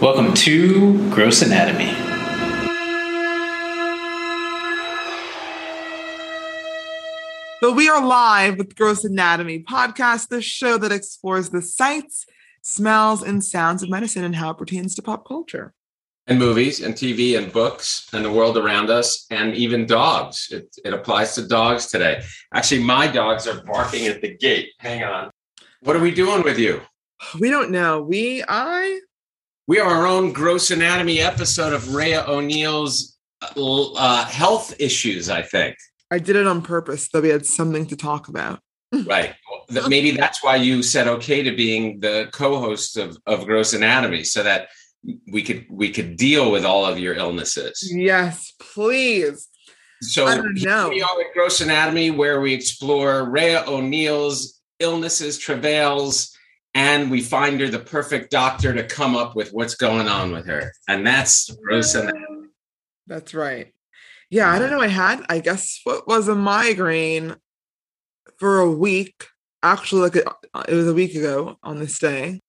Welcome 0.00 0.32
to 0.34 1.10
Gross 1.10 1.42
Anatomy. 1.42 1.92
But 7.60 7.72
we 7.74 7.88
are 7.88 8.04
live 8.04 8.56
with 8.58 8.76
Gross 8.76 9.04
Anatomy 9.04 9.64
podcast, 9.64 10.28
the 10.28 10.40
show 10.40 10.78
that 10.78 10.92
explores 10.92 11.50
the 11.50 11.60
sights, 11.60 12.24
smells, 12.62 13.22
and 13.24 13.42
sounds 13.42 13.82
of 13.82 13.90
medicine 13.90 14.22
and 14.22 14.36
how 14.36 14.50
it 14.50 14.58
pertains 14.58 14.94
to 14.94 15.02
pop 15.02 15.26
culture. 15.26 15.74
and 16.28 16.38
movies 16.38 16.80
and 16.80 16.94
TV 16.94 17.36
and 17.36 17.52
books 17.52 18.06
and 18.12 18.24
the 18.24 18.30
world 18.30 18.56
around 18.56 18.90
us 18.90 19.26
and 19.30 19.56
even 19.56 19.86
dogs. 19.86 20.48
It, 20.52 20.68
it 20.84 20.92
applies 20.94 21.34
to 21.34 21.48
dogs 21.48 21.86
today. 21.88 22.22
Actually, 22.54 22.84
my 22.84 23.08
dogs 23.08 23.48
are 23.48 23.64
barking 23.64 24.06
at 24.06 24.20
the 24.20 24.36
gate. 24.36 24.68
Hang 24.78 25.02
on. 25.02 25.30
What 25.80 25.96
are 25.96 26.00
we 26.00 26.12
doing 26.12 26.42
with 26.44 26.58
you? 26.58 26.82
We 27.40 27.50
don't 27.50 27.70
know. 27.72 28.00
We, 28.02 28.44
I, 28.46 29.00
We 29.68 29.78
are 29.80 29.86
our 29.90 30.06
own 30.06 30.32
gross 30.32 30.70
anatomy 30.70 31.20
episode 31.20 31.74
of 31.74 31.82
Raya 31.84 32.26
O'Neill's 32.26 33.18
uh, 33.54 34.24
health 34.24 34.74
issues, 34.80 35.28
I 35.28 35.42
think. 35.42 35.76
I 36.10 36.18
did 36.18 36.36
it 36.36 36.46
on 36.46 36.62
purpose, 36.62 37.10
though 37.10 37.20
we 37.20 37.28
had 37.28 37.44
something 37.44 37.84
to 37.86 37.96
talk 37.96 38.28
about. 38.28 38.60
Right. 39.04 39.34
That- 39.68 39.90
Maybe 39.90 40.12
that's 40.12 40.42
why 40.42 40.56
you 40.56 40.82
said 40.82 41.06
okay 41.06 41.42
to 41.42 41.54
being 41.54 42.00
the 42.00 42.30
co-host 42.32 42.96
of, 42.96 43.18
of 43.26 43.44
Gross 43.44 43.74
Anatomy, 43.74 44.24
so 44.24 44.42
that 44.42 44.68
we 45.30 45.42
could 45.42 45.66
we 45.70 45.90
could 45.90 46.16
deal 46.16 46.50
with 46.50 46.64
all 46.64 46.86
of 46.86 46.98
your 46.98 47.14
illnesses. 47.14 47.92
Yes, 47.94 48.54
please. 48.58 49.46
So 50.00 50.26
I 50.26 50.36
don't 50.36 50.56
here 50.56 50.70
know. 50.70 50.88
we 50.88 51.02
are 51.02 51.20
at 51.20 51.34
Gross 51.34 51.60
Anatomy, 51.60 52.10
where 52.10 52.40
we 52.40 52.54
explore 52.54 53.26
Raya 53.26 53.66
O'Neill's 53.66 54.58
illnesses, 54.80 55.36
travails, 55.36 56.34
and 56.78 57.10
we 57.10 57.20
find 57.20 57.60
her 57.60 57.66
the 57.66 57.80
perfect 57.80 58.30
doctor 58.30 58.72
to 58.72 58.84
come 58.84 59.16
up 59.16 59.34
with 59.34 59.52
what's 59.52 59.74
going 59.74 60.06
on 60.06 60.30
with 60.30 60.46
her. 60.46 60.72
And 60.86 61.04
that's 61.04 61.50
Anatomy. 61.68 62.12
That's 63.08 63.34
right. 63.34 63.72
Yeah, 64.30 64.48
I 64.48 64.60
don't 64.60 64.70
know. 64.70 64.80
I 64.80 64.86
had, 64.86 65.24
I 65.28 65.40
guess, 65.40 65.80
what 65.82 66.06
was 66.06 66.28
a 66.28 66.36
migraine 66.36 67.34
for 68.36 68.60
a 68.60 68.70
week. 68.70 69.26
Actually, 69.60 70.02
like 70.02 70.16
uh, 70.54 70.64
it 70.68 70.74
was 70.74 70.86
a 70.86 70.94
week 70.94 71.16
ago 71.16 71.56
on 71.64 71.80
this 71.80 71.98
day, 71.98 72.40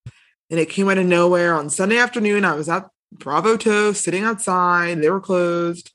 and 0.48 0.60
it 0.60 0.70
came 0.70 0.88
out 0.88 0.98
of 0.98 1.06
nowhere 1.06 1.54
on 1.54 1.68
Sunday 1.68 1.98
afternoon. 1.98 2.44
I 2.44 2.54
was 2.54 2.68
at 2.68 2.88
Bravo 3.12 3.56
Toast, 3.56 4.04
sitting 4.04 4.22
outside. 4.22 5.02
They 5.02 5.10
were 5.10 5.20
closed, 5.20 5.90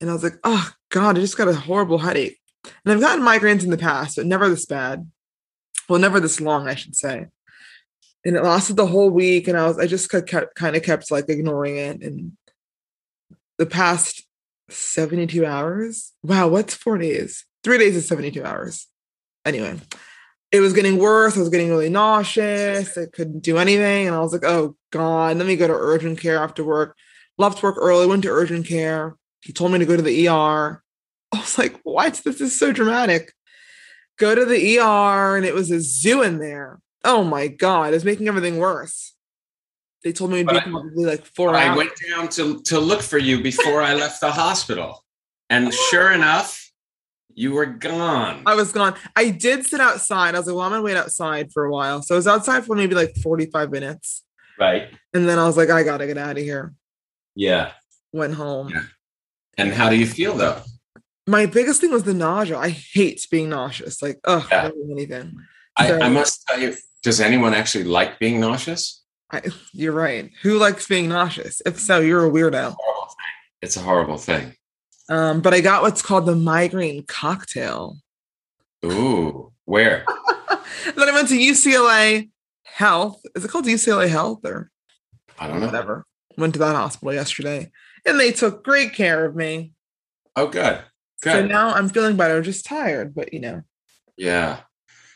and 0.00 0.08
I 0.08 0.14
was 0.14 0.24
like, 0.24 0.38
"Oh 0.44 0.70
God, 0.88 1.18
I 1.18 1.20
just 1.20 1.36
got 1.36 1.48
a 1.48 1.54
horrible 1.54 1.98
headache." 1.98 2.38
And 2.64 2.94
I've 2.94 3.00
gotten 3.00 3.22
migraines 3.22 3.64
in 3.64 3.70
the 3.70 3.76
past, 3.76 4.16
but 4.16 4.24
never 4.24 4.48
this 4.48 4.64
bad. 4.64 5.10
Well, 5.90 6.00
never 6.00 6.20
this 6.20 6.40
long, 6.40 6.68
I 6.68 6.74
should 6.74 6.96
say. 6.96 7.26
And 8.26 8.36
it 8.36 8.42
lasted 8.42 8.76
the 8.76 8.86
whole 8.86 9.08
week, 9.08 9.46
and 9.46 9.56
I 9.56 9.68
was, 9.68 9.78
I 9.78 9.86
just 9.86 10.10
kept, 10.10 10.56
kind 10.56 10.74
of 10.74 10.82
kept 10.82 11.10
like 11.12 11.28
ignoring 11.28 11.76
it, 11.76 12.02
and 12.02 12.32
the 13.56 13.66
past 13.66 14.26
72 14.68 15.46
hours. 15.46 16.12
Wow, 16.22 16.48
what's 16.48 16.74
four 16.74 16.98
days? 16.98 17.44
Three 17.62 17.78
days 17.78 17.96
is 17.96 18.08
72 18.08 18.42
hours. 18.44 18.88
Anyway, 19.44 19.78
it 20.52 20.60
was 20.60 20.72
getting 20.72 20.98
worse. 20.98 21.36
I 21.36 21.40
was 21.40 21.48
getting 21.48 21.70
really 21.70 21.88
nauseous. 21.88 22.98
I 22.98 23.06
couldn't 23.06 23.40
do 23.40 23.58
anything. 23.58 24.06
And 24.06 24.16
I 24.16 24.20
was 24.20 24.32
like, 24.32 24.44
oh 24.44 24.76
God, 24.90 25.36
let 25.36 25.46
me 25.46 25.56
go 25.56 25.66
to 25.66 25.72
urgent 25.72 26.20
care 26.20 26.38
after 26.38 26.64
work. 26.64 26.96
Left 27.38 27.62
work 27.62 27.76
early, 27.78 28.06
went 28.06 28.22
to 28.24 28.30
urgent 28.30 28.66
care. 28.66 29.16
He 29.42 29.52
told 29.52 29.72
me 29.72 29.78
to 29.78 29.86
go 29.86 29.96
to 29.96 30.02
the 30.02 30.28
ER. 30.28 30.82
I 31.32 31.38
was 31.38 31.58
like, 31.58 31.78
what? 31.82 32.20
This 32.24 32.40
is 32.40 32.58
so 32.58 32.72
dramatic. 32.72 33.32
Go 34.18 34.34
to 34.34 34.44
the 34.44 34.78
ER, 34.78 35.36
and 35.36 35.44
it 35.44 35.54
was 35.54 35.70
a 35.70 35.80
zoo 35.80 36.22
in 36.22 36.38
there. 36.38 36.80
Oh 37.06 37.24
my 37.24 37.46
God, 37.48 37.94
it's 37.94 38.04
making 38.04 38.28
everything 38.28 38.58
worse. 38.58 39.14
They 40.04 40.12
told 40.12 40.30
me 40.30 40.40
it'd 40.40 40.48
be 40.48 40.56
I- 40.56 40.60
probably 40.62 41.04
like 41.04 41.24
four 41.24 41.54
I 41.54 41.66
hours. 41.68 41.76
went 41.78 41.92
down 42.10 42.28
to, 42.30 42.60
to 42.64 42.78
look 42.80 43.00
for 43.02 43.18
you 43.18 43.42
before 43.42 43.80
I 43.82 43.94
left 43.94 44.20
the 44.20 44.30
hospital. 44.30 45.04
And 45.48 45.72
sure 45.72 46.12
enough, 46.12 46.70
you 47.34 47.52
were 47.52 47.66
gone. 47.66 48.42
I 48.46 48.54
was 48.54 48.72
gone. 48.72 48.94
I 49.14 49.30
did 49.30 49.64
sit 49.64 49.80
outside. 49.80 50.34
I 50.34 50.38
was 50.38 50.46
like, 50.46 50.56
well, 50.56 50.64
I'm 50.64 50.72
gonna 50.72 50.82
wait 50.82 50.96
outside 50.96 51.52
for 51.52 51.64
a 51.64 51.70
while. 51.70 52.02
So 52.02 52.14
I 52.14 52.18
was 52.18 52.26
outside 52.26 52.64
for 52.66 52.74
maybe 52.74 52.94
like 52.94 53.14
45 53.22 53.70
minutes. 53.70 54.24
Right. 54.58 54.88
And 55.14 55.28
then 55.28 55.38
I 55.38 55.46
was 55.46 55.56
like, 55.56 55.70
I 55.70 55.82
gotta 55.82 56.06
get 56.06 56.18
out 56.18 56.36
of 56.36 56.42
here. 56.42 56.74
Yeah. 57.34 57.72
Went 58.12 58.34
home. 58.34 58.70
Yeah. 58.70 58.82
And 59.58 59.72
how 59.72 59.88
do 59.90 59.96
you 59.96 60.06
feel 60.06 60.34
though? 60.36 60.60
My 61.26 61.46
biggest 61.46 61.80
thing 61.80 61.90
was 61.92 62.04
the 62.04 62.14
nausea. 62.14 62.56
I 62.58 62.70
hate 62.70 63.26
being 63.30 63.48
nauseous. 63.50 64.00
Like, 64.02 64.18
ugh, 64.24 64.46
Yeah. 64.50 64.70
anything. 64.90 65.36
I, 65.76 65.88
So- 65.88 66.00
I 66.00 66.08
must 66.08 66.44
tell 66.46 66.58
you, 66.60 66.74
does 67.06 67.20
anyone 67.20 67.54
actually 67.54 67.84
like 67.84 68.18
being 68.18 68.40
nauseous? 68.40 69.00
I, 69.30 69.40
you're 69.72 69.92
right. 69.92 70.28
Who 70.42 70.58
likes 70.58 70.88
being 70.88 71.08
nauseous? 71.08 71.62
If 71.64 71.78
so, 71.78 72.00
you're 72.00 72.26
a 72.26 72.28
weirdo. 72.28 72.74
It's 73.62 73.76
a 73.76 73.80
horrible 73.80 74.18
thing. 74.18 74.56
Um, 75.08 75.40
but 75.40 75.54
I 75.54 75.60
got 75.60 75.82
what's 75.82 76.02
called 76.02 76.26
the 76.26 76.34
migraine 76.34 77.04
cocktail. 77.06 77.98
Ooh, 78.84 79.52
where? 79.66 80.04
then 80.96 81.08
I 81.08 81.12
went 81.12 81.28
to 81.28 81.38
UCLA 81.38 82.28
Health. 82.64 83.22
Is 83.36 83.44
it 83.44 83.52
called 83.52 83.66
UCLA 83.66 84.08
Health 84.08 84.44
or 84.44 84.72
I 85.38 85.46
don't 85.46 85.60
know. 85.60 85.66
whatever? 85.66 86.04
Went 86.36 86.54
to 86.54 86.58
that 86.58 86.74
hospital 86.74 87.14
yesterday, 87.14 87.70
and 88.04 88.18
they 88.18 88.32
took 88.32 88.64
great 88.64 88.94
care 88.94 89.24
of 89.24 89.36
me. 89.36 89.74
Oh, 90.34 90.48
good. 90.48 90.82
So 91.22 91.46
now 91.46 91.68
I'm 91.68 91.88
feeling 91.88 92.16
better, 92.16 92.42
just 92.42 92.66
tired, 92.66 93.14
but 93.14 93.32
you 93.32 93.38
know. 93.38 93.62
Yeah. 94.16 94.62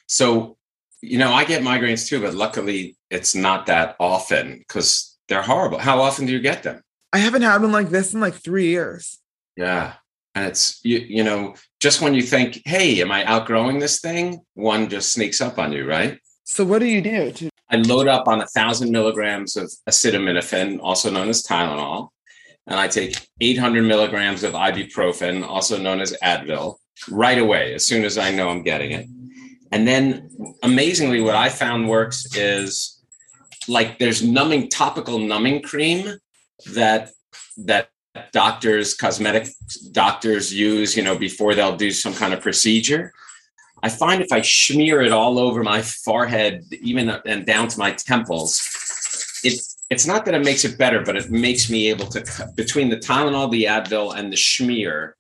So, 0.07 0.57
you 1.03 1.19
know, 1.19 1.33
I 1.33 1.45
get 1.45 1.63
migraines 1.63 2.09
too, 2.09 2.21
but 2.21 2.35
luckily 2.35 2.97
it's 3.11 3.35
not 3.35 3.67
that 3.67 3.97
often 3.99 4.59
because 4.59 5.19
they're 5.29 5.43
horrible. 5.43 5.79
How 5.79 6.01
often 6.01 6.27
do 6.27 6.33
you 6.33 6.41
get 6.41 6.63
them? 6.63 6.83
I 7.13 7.19
haven't 7.19 7.43
had 7.43 7.63
one 7.63 7.73
like 7.73 7.91
this 7.91 8.15
in 8.15 8.21
like 8.21 8.35
three 8.35 8.67
years. 8.67 9.19
Yeah. 9.57 9.95
And 10.35 10.47
it's, 10.47 10.81
you, 10.85 10.99
you 10.99 11.25
know, 11.25 11.55
just 11.81 12.01
when 12.01 12.15
you 12.15 12.23
think, 12.23 12.63
hey, 12.65 13.01
am 13.01 13.11
I 13.11 13.25
outgrowing 13.25 13.79
this 13.79 14.01
thing? 14.01 14.41
One 14.55 14.89
just 14.89 15.13
sneaks 15.13 15.41
up 15.41 15.59
on 15.59 15.73
you, 15.73 15.89
right? 15.89 16.19
So 16.45 16.65
what 16.65 16.81
do 16.81 16.87
you 16.87 17.01
do 17.01 17.33
to 17.33 17.51
I 17.71 17.77
load 17.77 18.09
up 18.09 18.27
on 18.27 18.41
a 18.41 18.47
thousand 18.47 18.91
milligrams 18.91 19.57
of 19.57 19.73
acetaminophen, 19.89 20.81
also 20.83 21.11
known 21.11 21.29
as 21.29 21.45
Tylenol, 21.45 22.09
and 22.67 22.79
I 22.79 22.89
take 22.89 23.17
800 23.41 23.83
milligrams 23.83 24.43
of 24.43 24.55
ibuprofen, 24.55 25.47
also 25.47 25.79
known 25.79 26.01
as 26.01 26.17
Advil, 26.23 26.77
right 27.09 27.39
away 27.39 27.75
as 27.75 27.87
soon 27.87 28.05
as 28.05 28.19
I 28.19 28.33
know 28.33 28.49
I'm 28.49 28.63
getting 28.63 28.91
it. 28.93 29.07
And 29.73 29.87
then, 29.87 30.31
amazingly, 30.63 31.21
what 31.21 31.37
I 31.37 31.49
found 31.49 31.89
works 31.89 32.35
is 32.35 33.01
like 33.69 33.99
there's 33.99 34.23
numbing 34.23 34.69
topical 34.69 35.19
numbing 35.19 35.63
cream 35.63 36.19
that 36.75 37.11
that 37.59 37.91
doctors, 38.33 38.95
cosmetic 38.95 39.49
doctors 39.93 40.53
use, 40.53 40.97
you 40.97 41.03
know, 41.03 41.17
before 41.17 41.55
they'll 41.55 41.77
do 41.77 41.91
some 41.91 42.15
kind 42.15 42.35
of 42.35 42.41
procedure. 42.41 43.13
I 43.83 43.89
find 43.89 44.21
if 44.21 44.33
I 44.33 44.43
smear 44.43 45.01
it 45.01 45.13
all 45.13 45.39
over 45.39 45.63
my 45.63 45.83
forehead, 45.83 46.65
even 46.83 47.09
and 47.09 47.47
down 47.47 47.69
to 47.69 47.79
my 47.79 47.93
temples, 47.93 48.61
it 49.45 49.61
it's 49.91 50.07
not 50.07 50.25
that 50.25 50.35
it 50.35 50.45
makes 50.45 50.65
it 50.65 50.79
better, 50.79 51.03
but 51.03 51.17
it 51.17 51.31
makes 51.31 51.71
me 51.71 51.89
able 51.91 52.07
to 52.07 52.53
between 52.57 52.91
the 52.91 52.97
Tylenol, 52.97 53.51
the 53.51 53.65
Advil, 53.65 54.17
and 54.17 54.33
the 54.33 54.37
schmear, 54.37 55.13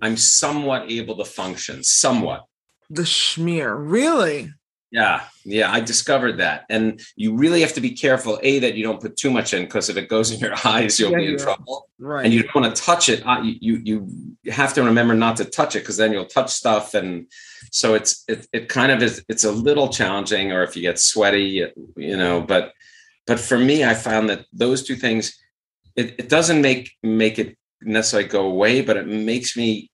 I'm 0.00 0.16
somewhat 0.16 0.90
able 0.90 1.16
to 1.16 1.24
function. 1.24 1.82
Somewhat. 1.82 2.44
The 2.90 3.02
schmear? 3.02 3.74
Really? 3.78 4.52
Yeah, 4.90 5.22
yeah, 5.44 5.72
I 5.72 5.80
discovered 5.80 6.36
that, 6.38 6.66
and 6.70 7.00
you 7.16 7.34
really 7.34 7.62
have 7.62 7.72
to 7.72 7.80
be 7.80 7.90
careful. 7.90 8.38
A 8.44 8.60
that 8.60 8.74
you 8.74 8.84
don't 8.84 9.00
put 9.00 9.16
too 9.16 9.28
much 9.28 9.52
in 9.52 9.64
because 9.64 9.90
if 9.90 9.96
it 9.96 10.08
goes 10.08 10.30
in 10.30 10.38
your 10.38 10.54
eyes, 10.64 11.00
you'll 11.00 11.10
Yeah, 11.10 11.18
be 11.18 11.26
in 11.26 11.32
yeah. 11.32 11.44
trouble. 11.44 11.88
Right. 11.98 12.24
And 12.24 12.32
you 12.32 12.44
don't 12.44 12.54
want 12.54 12.76
to 12.76 12.80
touch 12.80 13.08
it. 13.08 13.26
Uh, 13.26 13.42
You 13.42 13.80
you 13.82 14.08
you 14.44 14.52
have 14.52 14.72
to 14.74 14.84
remember 14.84 15.14
not 15.14 15.36
to 15.38 15.46
touch 15.46 15.74
it 15.74 15.80
because 15.80 15.96
then 15.96 16.12
you'll 16.12 16.26
touch 16.26 16.52
stuff, 16.52 16.94
and 16.94 17.26
so 17.72 17.94
it's 17.94 18.22
it 18.28 18.46
it 18.52 18.68
kind 18.68 18.92
of 18.92 19.02
is. 19.02 19.24
It's 19.28 19.42
a 19.42 19.50
little 19.50 19.88
challenging, 19.88 20.52
or 20.52 20.62
if 20.62 20.76
you 20.76 20.82
get 20.82 21.00
sweaty, 21.00 21.66
you 21.96 22.16
know. 22.16 22.40
But 22.40 22.72
but 23.26 23.40
for 23.40 23.58
me, 23.58 23.82
I 23.84 23.94
found 23.94 24.30
that 24.30 24.44
those 24.52 24.84
two 24.84 24.94
things, 24.96 25.36
it, 25.96 26.14
it 26.18 26.28
doesn't 26.28 26.60
make 26.62 26.92
make 27.02 27.40
it 27.40 27.56
necessarily 27.82 28.28
go 28.28 28.46
away, 28.46 28.80
but 28.80 28.96
it 28.96 29.08
makes 29.08 29.56
me 29.56 29.90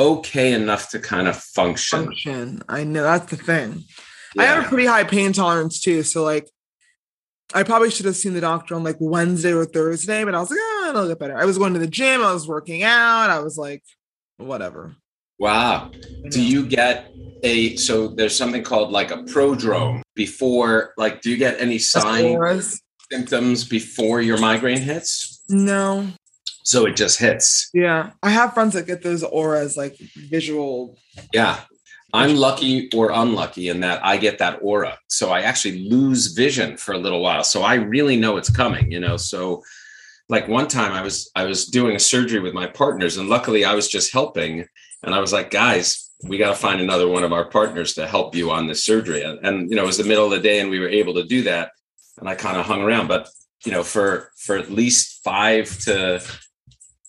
okay 0.00 0.52
enough 0.52 0.90
to 0.90 0.98
kind 0.98 1.28
of 1.28 1.36
function. 1.36 2.06
function. 2.06 2.62
I 2.68 2.84
know 2.84 3.02
that's 3.02 3.30
the 3.30 3.36
thing. 3.36 3.84
I 4.38 4.44
have 4.44 4.64
a 4.64 4.68
pretty 4.68 4.86
high 4.86 5.04
pain 5.04 5.32
tolerance 5.32 5.80
too. 5.80 6.02
So 6.02 6.24
like 6.24 6.48
I 7.52 7.62
probably 7.64 7.90
should 7.90 8.06
have 8.06 8.16
seen 8.16 8.32
the 8.32 8.40
doctor 8.40 8.74
on 8.74 8.84
like 8.84 8.96
Wednesday 9.00 9.52
or 9.52 9.64
Thursday, 9.64 10.24
but 10.24 10.34
I 10.34 10.40
was 10.40 10.50
like, 10.50 10.60
oh, 10.60 10.86
it'll 10.90 11.08
get 11.08 11.18
better. 11.18 11.36
I 11.36 11.44
was 11.44 11.58
going 11.58 11.72
to 11.74 11.80
the 11.80 11.86
gym, 11.86 12.22
I 12.22 12.32
was 12.32 12.46
working 12.46 12.82
out, 12.82 13.28
I 13.28 13.40
was 13.40 13.58
like, 13.58 13.82
whatever. 14.36 14.94
Wow. 15.38 15.90
Do 16.30 16.42
you 16.42 16.66
get 16.66 17.12
a 17.42 17.76
so 17.76 18.08
there's 18.08 18.36
something 18.36 18.62
called 18.62 18.92
like 18.92 19.10
a 19.10 19.18
prodrome 19.24 20.02
before 20.14 20.92
like 20.98 21.22
do 21.22 21.30
you 21.30 21.38
get 21.38 21.58
any 21.58 21.78
signs 21.78 22.80
symptoms 23.10 23.64
before 23.64 24.20
your 24.20 24.38
migraine 24.38 24.80
hits? 24.80 25.42
No. 25.48 26.06
So 26.62 26.86
it 26.86 26.96
just 26.96 27.18
hits. 27.18 27.70
Yeah. 27.72 28.10
I 28.22 28.30
have 28.30 28.54
friends 28.54 28.74
that 28.74 28.86
get 28.86 29.02
those 29.02 29.22
auras 29.22 29.76
like 29.76 29.96
visual. 30.16 30.98
Yeah. 31.32 31.60
I'm 32.12 32.36
lucky 32.36 32.90
or 32.94 33.12
unlucky 33.12 33.68
in 33.68 33.80
that 33.80 34.04
I 34.04 34.16
get 34.16 34.38
that 34.38 34.58
aura. 34.62 34.98
So 35.08 35.30
I 35.30 35.42
actually 35.42 35.88
lose 35.88 36.34
vision 36.34 36.76
for 36.76 36.92
a 36.92 36.98
little 36.98 37.20
while. 37.20 37.44
So 37.44 37.62
I 37.62 37.74
really 37.74 38.16
know 38.16 38.36
it's 38.36 38.50
coming, 38.50 38.90
you 38.90 38.98
know. 38.98 39.16
So 39.16 39.62
like 40.28 40.48
one 40.48 40.68
time 40.68 40.92
I 40.92 41.02
was 41.02 41.30
I 41.34 41.44
was 41.44 41.66
doing 41.66 41.96
a 41.96 42.00
surgery 42.00 42.40
with 42.40 42.54
my 42.54 42.66
partners 42.66 43.16
and 43.16 43.28
luckily 43.28 43.64
I 43.64 43.74
was 43.74 43.88
just 43.88 44.12
helping 44.12 44.66
and 45.02 45.14
I 45.14 45.20
was 45.20 45.32
like, 45.32 45.50
guys, 45.50 46.10
we 46.24 46.36
got 46.36 46.50
to 46.50 46.56
find 46.56 46.80
another 46.80 47.08
one 47.08 47.24
of 47.24 47.32
our 47.32 47.46
partners 47.46 47.94
to 47.94 48.06
help 48.06 48.34
you 48.34 48.50
on 48.50 48.66
this 48.66 48.84
surgery. 48.84 49.22
And, 49.22 49.38
and 49.44 49.70
you 49.70 49.76
know, 49.76 49.84
it 49.84 49.86
was 49.86 49.98
the 49.98 50.04
middle 50.04 50.24
of 50.24 50.30
the 50.30 50.40
day 50.40 50.60
and 50.60 50.70
we 50.70 50.80
were 50.80 50.88
able 50.88 51.14
to 51.14 51.24
do 51.24 51.42
that. 51.44 51.72
And 52.18 52.28
I 52.28 52.34
kind 52.34 52.56
of 52.58 52.66
hung 52.66 52.82
around, 52.82 53.08
but 53.08 53.28
you 53.64 53.72
know, 53.72 53.82
for 53.82 54.30
for 54.36 54.56
at 54.56 54.70
least 54.70 55.22
five 55.22 55.78
to 55.80 56.22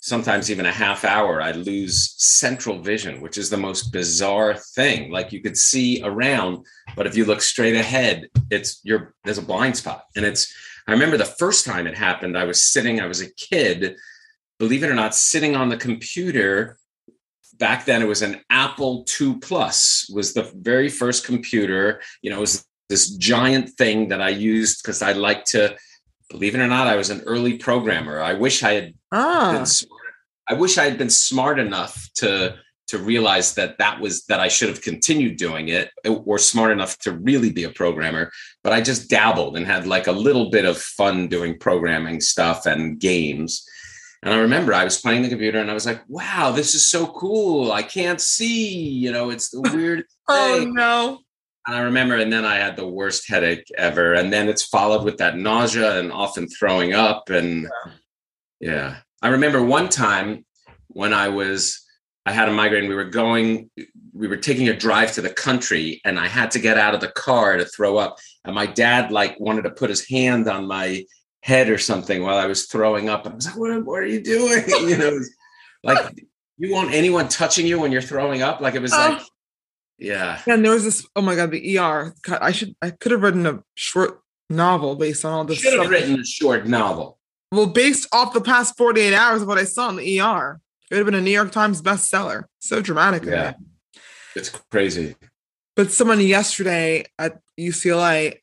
sometimes 0.01 0.49
even 0.49 0.65
a 0.65 0.71
half 0.71 1.05
hour, 1.05 1.41
I 1.41 1.51
lose 1.51 2.15
central 2.17 2.79
vision, 2.79 3.21
which 3.21 3.37
is 3.37 3.49
the 3.49 3.57
most 3.57 3.93
bizarre 3.93 4.55
thing. 4.55 5.11
Like 5.11 5.31
you 5.31 5.41
could 5.41 5.57
see 5.57 6.01
around, 6.03 6.65
but 6.95 7.07
if 7.07 7.15
you 7.15 7.23
look 7.23 7.41
straight 7.41 7.75
ahead, 7.75 8.27
it's 8.49 8.81
you're 8.83 9.13
there's 9.23 9.37
a 9.37 9.43
blind 9.43 9.77
spot. 9.77 10.05
And 10.15 10.25
it's 10.25 10.53
I 10.87 10.91
remember 10.91 11.17
the 11.17 11.25
first 11.25 11.65
time 11.65 11.87
it 11.87 11.95
happened, 11.95 12.37
I 12.37 12.45
was 12.45 12.63
sitting, 12.63 12.99
I 12.99 13.05
was 13.05 13.21
a 13.21 13.31
kid, 13.35 13.95
believe 14.57 14.83
it 14.83 14.89
or 14.89 14.95
not, 14.95 15.15
sitting 15.15 15.55
on 15.55 15.69
the 15.69 15.77
computer. 15.77 16.77
Back 17.59 17.85
then 17.85 18.01
it 18.01 18.07
was 18.07 18.23
an 18.23 18.41
Apple 18.49 19.05
II 19.19 19.35
Plus, 19.35 20.09
was 20.11 20.33
the 20.33 20.51
very 20.55 20.89
first 20.89 21.25
computer. 21.25 22.01
You 22.23 22.31
know, 22.31 22.37
it 22.37 22.41
was 22.41 22.65
this 22.89 23.11
giant 23.11 23.69
thing 23.69 24.07
that 24.07 24.19
I 24.19 24.29
used 24.29 24.81
because 24.81 25.03
I 25.03 25.13
like 25.13 25.45
to 25.45 25.77
believe 26.31 26.55
it 26.55 26.59
or 26.59 26.67
not, 26.67 26.87
I 26.87 26.95
was 26.95 27.11
an 27.11 27.21
early 27.21 27.57
programmer. 27.57 28.19
I 28.19 28.33
wish 28.33 28.63
I 28.63 28.73
had 28.73 28.93
Ah. 29.11 29.65
I 30.49 30.53
wish 30.53 30.77
I 30.77 30.85
had 30.85 30.97
been 30.97 31.09
smart 31.09 31.59
enough 31.59 32.09
to 32.15 32.55
to 32.87 32.97
realize 32.97 33.53
that 33.53 33.77
that 33.77 34.01
was 34.01 34.25
that 34.25 34.41
I 34.41 34.49
should 34.49 34.67
have 34.67 34.81
continued 34.81 35.37
doing 35.37 35.69
it 35.69 35.91
or 36.05 36.37
smart 36.37 36.71
enough 36.71 36.97
to 36.99 37.13
really 37.13 37.49
be 37.49 37.63
a 37.63 37.69
programmer. 37.69 38.31
But 38.63 38.73
I 38.73 38.81
just 38.81 39.09
dabbled 39.09 39.55
and 39.55 39.65
had 39.65 39.87
like 39.87 40.07
a 40.07 40.11
little 40.11 40.49
bit 40.49 40.65
of 40.65 40.77
fun 40.77 41.29
doing 41.29 41.57
programming 41.57 42.19
stuff 42.19 42.65
and 42.65 42.99
games. 42.99 43.65
And 44.23 44.33
I 44.33 44.39
remember 44.39 44.73
I 44.73 44.83
was 44.83 44.99
playing 44.99 45.21
the 45.21 45.29
computer 45.29 45.59
and 45.59 45.71
I 45.71 45.73
was 45.73 45.85
like, 45.85 46.01
wow, 46.09 46.51
this 46.51 46.75
is 46.75 46.85
so 46.85 47.07
cool. 47.07 47.71
I 47.71 47.81
can't 47.81 48.19
see, 48.19 48.89
you 48.89 49.11
know, 49.11 49.29
it's 49.29 49.49
the 49.49 49.61
weird 49.73 50.03
oh 50.27 50.65
no. 50.67 51.19
And 51.67 51.75
I 51.75 51.81
remember, 51.81 52.17
and 52.17 52.33
then 52.33 52.43
I 52.43 52.55
had 52.55 52.75
the 52.75 52.87
worst 52.87 53.29
headache 53.29 53.67
ever. 53.77 54.15
And 54.15 54.33
then 54.33 54.49
it's 54.49 54.65
followed 54.65 55.05
with 55.05 55.17
that 55.17 55.37
nausea 55.37 55.99
and 55.99 56.11
often 56.11 56.47
throwing 56.47 56.93
up. 56.93 57.29
And 57.29 57.69
yeah, 57.85 57.91
I 59.21 59.27
remember 59.29 59.63
one 59.63 59.89
time 59.89 60.45
when 60.87 61.13
I 61.13 61.29
was, 61.29 61.79
I 62.25 62.31
had 62.31 62.49
a 62.49 62.51
migraine. 62.51 62.87
We 62.89 62.95
were 62.95 63.05
going, 63.05 63.69
we 64.13 64.27
were 64.27 64.37
taking 64.37 64.69
a 64.69 64.75
drive 64.75 65.13
to 65.13 65.21
the 65.21 65.29
country, 65.29 66.01
and 66.05 66.19
I 66.19 66.27
had 66.27 66.51
to 66.51 66.59
get 66.59 66.77
out 66.77 66.93
of 66.93 67.01
the 67.01 67.07
car 67.07 67.57
to 67.57 67.65
throw 67.65 67.97
up. 67.97 68.17
And 68.45 68.55
my 68.55 68.65
dad 68.65 69.11
like 69.11 69.39
wanted 69.39 69.63
to 69.63 69.71
put 69.71 69.89
his 69.89 70.07
hand 70.07 70.47
on 70.47 70.67
my 70.67 71.05
head 71.43 71.69
or 71.69 71.77
something 71.77 72.21
while 72.23 72.37
I 72.37 72.45
was 72.45 72.65
throwing 72.67 73.09
up. 73.09 73.25
And 73.25 73.33
I 73.33 73.35
was 73.35 73.45
like, 73.47 73.57
"What, 73.57 73.85
what 73.85 74.03
are 74.03 74.07
you 74.07 74.21
doing?" 74.21 74.63
You 74.89 74.97
know, 74.97 75.19
like 75.83 76.23
you 76.57 76.71
want 76.71 76.93
anyone 76.93 77.27
touching 77.27 77.65
you 77.65 77.79
when 77.79 77.91
you're 77.91 78.01
throwing 78.01 78.43
up? 78.43 78.61
Like 78.61 78.75
it 78.75 78.81
was 78.81 78.91
like, 78.91 79.19
Oh. 79.19 79.25
yeah. 79.97 80.41
And 80.45 80.63
there 80.63 80.73
was 80.73 80.83
this. 80.83 81.07
Oh 81.15 81.21
my 81.21 81.35
god, 81.35 81.49
the 81.51 81.77
ER. 81.79 82.13
God, 82.21 82.39
I 82.41 82.51
should. 82.51 82.75
I 82.81 82.91
could 82.91 83.11
have 83.11 83.23
written 83.23 83.47
a 83.47 83.63
short 83.75 84.21
novel 84.49 84.95
based 84.95 85.25
on 85.25 85.33
all 85.33 85.45
this 85.45 85.59
Should 85.59 85.79
have 85.79 85.89
written 85.89 86.19
a 86.19 86.25
short 86.25 86.67
novel. 86.67 87.17
Well, 87.51 87.67
based 87.67 88.07
off 88.13 88.33
the 88.33 88.41
past 88.41 88.77
48 88.77 89.13
hours 89.13 89.41
of 89.41 89.47
what 89.47 89.57
I 89.57 89.65
saw 89.65 89.89
in 89.89 89.97
the 89.97 90.21
ER, 90.21 90.59
it 90.89 90.95
would 90.95 90.99
have 90.99 91.05
been 91.05 91.15
a 91.15 91.21
New 91.21 91.31
York 91.31 91.51
Times 91.51 91.81
bestseller. 91.81 92.45
So 92.59 92.81
dramatic. 92.81 93.23
Yeah. 93.23 93.49
it. 93.49 93.55
It's 94.35 94.49
crazy. 94.49 95.15
But 95.75 95.91
someone 95.91 96.19
yesterday 96.21 97.05
at 97.17 97.39
UCLA, 97.59 98.37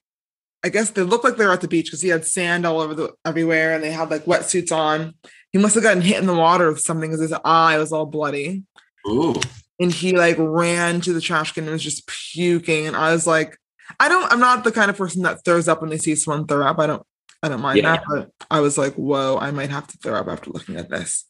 I 0.64 0.68
guess 0.68 0.90
they 0.90 1.02
looked 1.02 1.24
like 1.24 1.36
they 1.36 1.46
were 1.46 1.52
at 1.52 1.60
the 1.60 1.68
beach 1.68 1.86
because 1.86 2.02
he 2.02 2.08
had 2.08 2.26
sand 2.26 2.66
all 2.66 2.80
over 2.80 2.94
the 2.94 3.12
everywhere 3.24 3.74
and 3.74 3.84
they 3.84 3.92
had 3.92 4.10
like 4.10 4.24
wetsuits 4.24 4.72
on. 4.72 5.14
He 5.52 5.58
must 5.58 5.74
have 5.74 5.84
gotten 5.84 6.02
hit 6.02 6.18
in 6.18 6.26
the 6.26 6.34
water 6.34 6.70
with 6.70 6.80
something 6.80 7.10
because 7.10 7.20
his 7.20 7.38
eye 7.44 7.78
was 7.78 7.92
all 7.92 8.06
bloody. 8.06 8.64
Ooh. 9.08 9.34
And 9.80 9.92
he 9.92 10.12
like 10.12 10.36
ran 10.38 11.00
to 11.02 11.12
the 11.12 11.20
trash 11.20 11.52
can 11.52 11.64
and 11.64 11.72
was 11.72 11.82
just 11.82 12.06
puking. 12.06 12.86
And 12.86 12.96
I 12.96 13.12
was 13.12 13.26
like, 13.26 13.56
I 14.00 14.08
don't, 14.08 14.30
I'm 14.32 14.40
not 14.40 14.64
the 14.64 14.72
kind 14.72 14.90
of 14.90 14.98
person 14.98 15.22
that 15.22 15.44
throws 15.44 15.68
up 15.68 15.80
when 15.80 15.90
they 15.90 15.98
see 15.98 16.14
someone 16.14 16.46
throw 16.46 16.66
up. 16.66 16.78
I 16.78 16.86
don't, 16.86 17.06
I 17.42 17.48
don't 17.48 17.60
mind 17.60 17.78
Yeah. 17.78 17.96
that. 17.96 18.04
But 18.08 18.30
I 18.50 18.60
was 18.60 18.76
like, 18.78 18.94
whoa, 18.94 19.38
I 19.40 19.50
might 19.50 19.70
have 19.70 19.86
to 19.88 19.98
throw 19.98 20.14
up 20.18 20.28
after 20.28 20.50
looking 20.50 20.76
at 20.76 20.88
this. 20.90 21.24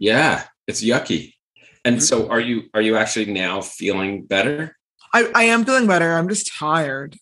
Yeah, 0.00 0.44
it's 0.66 0.82
yucky. 0.82 1.34
And 1.84 2.02
so 2.02 2.28
are 2.28 2.40
you 2.40 2.64
are 2.74 2.80
you 2.80 2.96
actually 2.96 3.26
now 3.32 3.60
feeling 3.60 4.24
better? 4.24 4.76
I, 5.14 5.30
I 5.34 5.42
am 5.44 5.64
feeling 5.64 5.86
better. 5.86 6.12
I'm 6.12 6.28
just 6.28 6.50
tired. 6.56 7.16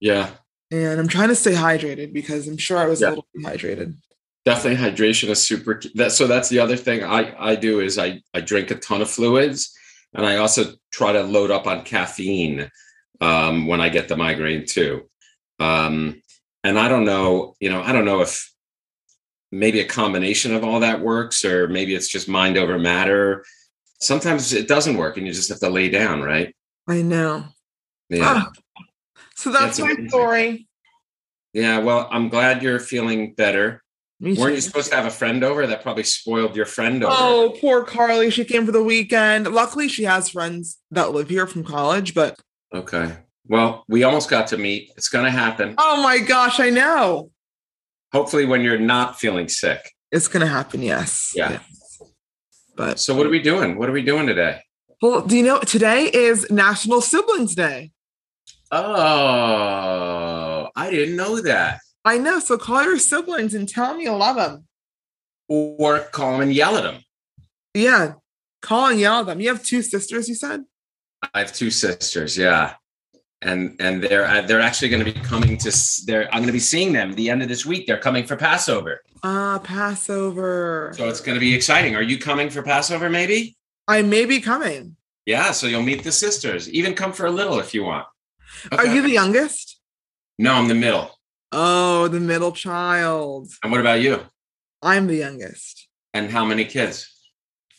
Yeah. 0.00 0.30
And 0.70 1.00
I'm 1.00 1.08
trying 1.08 1.28
to 1.28 1.34
stay 1.34 1.52
hydrated 1.54 2.12
because 2.12 2.46
I'm 2.48 2.58
sure 2.58 2.78
I 2.78 2.86
was 2.86 3.00
Yeah. 3.00 3.08
a 3.08 3.10
little 3.10 3.26
dehydrated. 3.34 3.96
Definitely 4.44 4.82
hydration 4.82 5.28
is 5.30 5.42
super 5.42 5.74
key. 5.74 5.90
that 5.96 6.12
so 6.12 6.26
that's 6.26 6.48
the 6.48 6.58
other 6.60 6.76
thing 6.76 7.02
I 7.04 7.34
I 7.38 7.54
do 7.56 7.80
is 7.80 7.98
I 7.98 8.22
I 8.34 8.40
drink 8.40 8.70
a 8.70 8.76
ton 8.76 9.02
of 9.02 9.10
fluids 9.10 9.74
and 10.14 10.24
I 10.24 10.36
also 10.36 10.74
try 10.92 11.12
to 11.12 11.22
load 11.22 11.50
up 11.50 11.66
on 11.66 11.84
caffeine 11.84 12.70
um 13.20 13.66
when 13.66 13.80
I 13.80 13.88
get 13.90 14.08
the 14.08 14.16
migraine 14.16 14.64
too. 14.66 15.08
Um 15.60 16.22
and 16.64 16.78
I 16.78 16.88
don't 16.88 17.04
know, 17.04 17.54
you 17.60 17.70
know, 17.70 17.82
I 17.82 17.92
don't 17.92 18.04
know 18.04 18.20
if 18.20 18.52
maybe 19.50 19.80
a 19.80 19.86
combination 19.86 20.54
of 20.54 20.64
all 20.64 20.80
that 20.80 21.00
works 21.00 21.44
or 21.44 21.68
maybe 21.68 21.94
it's 21.94 22.08
just 22.08 22.28
mind 22.28 22.56
over 22.58 22.78
matter. 22.78 23.44
Sometimes 24.00 24.52
it 24.52 24.68
doesn't 24.68 24.96
work 24.96 25.16
and 25.16 25.26
you 25.26 25.32
just 25.32 25.48
have 25.48 25.60
to 25.60 25.70
lay 25.70 25.88
down, 25.88 26.22
right? 26.22 26.54
I 26.88 27.02
know. 27.02 27.44
Yeah. 28.10 28.44
Ah, 28.46 28.50
so 29.34 29.50
that's 29.50 29.78
That's 29.78 29.80
my 29.80 29.86
amazing. 29.90 30.08
story. 30.10 30.68
Yeah, 31.54 31.78
well, 31.78 32.08
I'm 32.10 32.28
glad 32.28 32.62
you're 32.62 32.78
feeling 32.78 33.34
better. 33.34 33.82
Me 34.20 34.34
Weren't 34.34 34.50
too. 34.50 34.54
you 34.56 34.60
supposed 34.60 34.90
to 34.90 34.96
have 34.96 35.06
a 35.06 35.10
friend 35.10 35.42
over? 35.44 35.66
That 35.66 35.82
probably 35.82 36.02
spoiled 36.02 36.56
your 36.56 36.66
friend 36.66 37.02
over. 37.04 37.14
Oh, 37.16 37.56
poor 37.60 37.84
Carly. 37.84 38.30
She 38.30 38.44
came 38.44 38.66
for 38.66 38.72
the 38.72 38.82
weekend. 38.82 39.46
Luckily, 39.52 39.88
she 39.88 40.04
has 40.04 40.28
friends 40.28 40.78
that 40.90 41.12
live 41.12 41.28
here 41.30 41.46
from 41.46 41.64
college, 41.64 42.14
but 42.14 42.38
Okay. 42.74 43.16
Well, 43.48 43.84
we 43.88 44.02
almost 44.04 44.28
got 44.28 44.46
to 44.48 44.58
meet. 44.58 44.92
It's 44.96 45.08
going 45.08 45.24
to 45.24 45.30
happen. 45.30 45.74
oh 45.78 46.02
my 46.02 46.18
gosh, 46.18 46.60
I 46.60 46.70
know. 46.70 47.30
Hopefully, 48.12 48.44
when 48.46 48.60
you're 48.62 48.78
not 48.78 49.18
feeling 49.18 49.48
sick. 49.48 49.90
It's 50.10 50.28
going 50.28 50.40
to 50.40 50.46
happen, 50.52 50.82
yes. 50.82 51.32
Yeah. 51.34 51.50
Yes. 51.52 52.02
But, 52.76 53.00
So, 53.00 53.14
what 53.14 53.26
are 53.26 53.30
we 53.30 53.40
doing? 53.42 53.76
What 53.78 53.88
are 53.88 53.92
we 53.92 54.02
doing 54.02 54.26
today? 54.26 54.60
well, 55.02 55.20
do 55.22 55.36
you 55.36 55.42
know 55.44 55.60
today 55.60 56.10
is 56.12 56.50
National 56.50 57.00
Siblings 57.00 57.54
Day? 57.54 57.92
Oh, 58.70 60.68
I 60.76 60.90
didn't 60.90 61.16
know 61.16 61.40
that. 61.42 61.80
I 62.04 62.18
know. 62.18 62.38
So 62.40 62.58
call 62.58 62.82
your 62.84 62.98
siblings 62.98 63.54
and 63.54 63.68
tell 63.68 63.92
them 63.92 64.00
you 64.00 64.12
love 64.12 64.36
them. 64.36 64.64
Or 65.48 66.00
call 66.00 66.32
them 66.32 66.42
and 66.42 66.52
yell 66.54 66.76
at 66.76 66.82
them. 66.82 67.02
Yeah. 67.74 68.14
Call 68.62 68.86
and 68.88 69.00
yell 69.00 69.20
at 69.20 69.26
them. 69.26 69.40
You 69.40 69.48
have 69.48 69.62
two 69.62 69.82
sisters, 69.82 70.28
you 70.28 70.34
said? 70.34 70.64
I 71.34 71.40
have 71.40 71.52
two 71.52 71.70
sisters. 71.70 72.36
Yeah. 72.36 72.74
And 73.42 73.76
and 73.78 74.02
they're 74.02 74.24
uh, 74.26 74.42
they're 74.42 74.60
actually 74.60 74.88
going 74.88 75.04
to 75.04 75.12
be 75.12 75.18
coming 75.20 75.56
to 75.58 75.72
they're 76.06 76.24
I'm 76.26 76.40
going 76.40 76.46
to 76.48 76.52
be 76.52 76.58
seeing 76.58 76.92
them 76.92 77.12
the 77.12 77.30
end 77.30 77.40
of 77.42 77.48
this 77.48 77.64
week. 77.64 77.86
They're 77.86 77.96
coming 77.98 78.26
for 78.26 78.34
Passover, 78.36 79.00
Ah, 79.22 79.60
Passover. 79.62 80.92
so 80.96 81.08
it's 81.08 81.20
going 81.20 81.36
to 81.36 81.40
be 81.40 81.54
exciting. 81.54 81.94
Are 81.94 82.02
you 82.02 82.18
coming 82.18 82.50
for 82.50 82.62
Passover? 82.62 83.08
Maybe. 83.08 83.56
I 83.86 84.02
may 84.02 84.24
be 84.24 84.40
coming. 84.40 84.96
Yeah, 85.24 85.52
so 85.52 85.66
you'll 85.68 85.82
meet 85.82 86.02
the 86.02 86.10
sisters. 86.12 86.68
Even 86.70 86.94
come 86.94 87.12
for 87.12 87.26
a 87.26 87.30
little 87.30 87.60
if 87.60 87.74
you 87.74 87.84
want. 87.84 88.06
Are 88.72 88.86
you 88.86 89.02
the 89.02 89.10
youngest? 89.10 89.78
No, 90.38 90.54
I'm 90.54 90.68
the 90.68 90.74
middle. 90.74 91.10
Oh, 91.52 92.08
the 92.08 92.20
middle 92.20 92.52
child. 92.52 93.48
And 93.62 93.70
what 93.70 93.80
about 93.80 94.00
you? 94.00 94.20
I'm 94.82 95.06
the 95.06 95.16
youngest. 95.16 95.86
And 96.12 96.30
how 96.30 96.44
many 96.44 96.64
kids? 96.64 97.14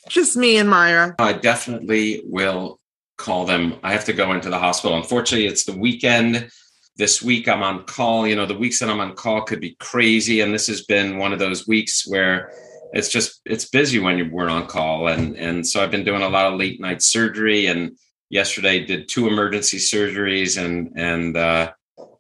Just 0.08 0.38
me 0.38 0.58
and 0.58 0.70
Myra. 0.70 1.16
I 1.20 1.34
definitely 1.34 2.22
will 2.26 2.79
call 3.20 3.46
them. 3.46 3.76
I 3.84 3.92
have 3.92 4.06
to 4.06 4.14
go 4.14 4.32
into 4.32 4.50
the 4.50 4.58
hospital. 4.58 4.98
Unfortunately, 4.98 5.46
it's 5.46 5.66
the 5.66 5.78
weekend. 5.78 6.50
This 6.96 7.22
week 7.22 7.48
I'm 7.48 7.62
on 7.62 7.84
call. 7.84 8.26
You 8.26 8.36
know, 8.36 8.46
the 8.46 8.58
weeks 8.58 8.80
that 8.80 8.90
I'm 8.90 9.00
on 9.00 9.14
call 9.14 9.42
could 9.44 9.62
be 9.62 9.76
crazy. 9.80 10.42
And 10.42 10.54
this 10.54 10.68
has 10.68 10.86
been 10.86 11.18
one 11.18 11.34
of 11.34 11.40
those 11.40 11.68
weeks 11.68 12.08
where 12.08 12.52
it's 12.94 13.10
just 13.10 13.42
it's 13.46 13.70
busy 13.70 14.00
when 14.00 14.18
you 14.18 14.30
we're 14.32 14.50
on 14.50 14.66
call. 14.66 15.10
And 15.10 15.38
and 15.38 15.68
so 15.68 15.84
I've 15.84 15.92
been 15.92 16.04
doing 16.04 16.24
a 16.24 16.30
lot 16.30 16.52
of 16.52 16.58
late 16.58 16.82
night 16.82 17.02
surgery 17.02 17.68
and 17.68 17.98
yesterday 18.30 18.84
did 18.86 19.08
two 19.08 19.28
emergency 19.28 19.78
surgeries 19.78 20.64
and 20.64 20.92
and 20.96 21.36
uh 21.36 21.72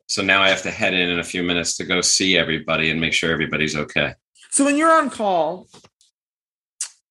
so 0.07 0.23
now 0.23 0.41
I 0.41 0.49
have 0.49 0.63
to 0.63 0.71
head 0.71 0.95
in 0.95 1.09
in 1.09 1.19
a 1.19 1.23
few 1.23 1.43
minutes 1.43 1.77
to 1.77 1.85
go 1.85 2.01
see 2.01 2.35
everybody 2.35 2.89
and 2.89 2.99
make 2.99 3.13
sure 3.13 3.31
everybody's 3.31 3.75
okay. 3.75 4.15
So 4.49 4.65
when 4.65 4.75
you're 4.75 4.91
on 4.91 5.11
call, 5.11 5.67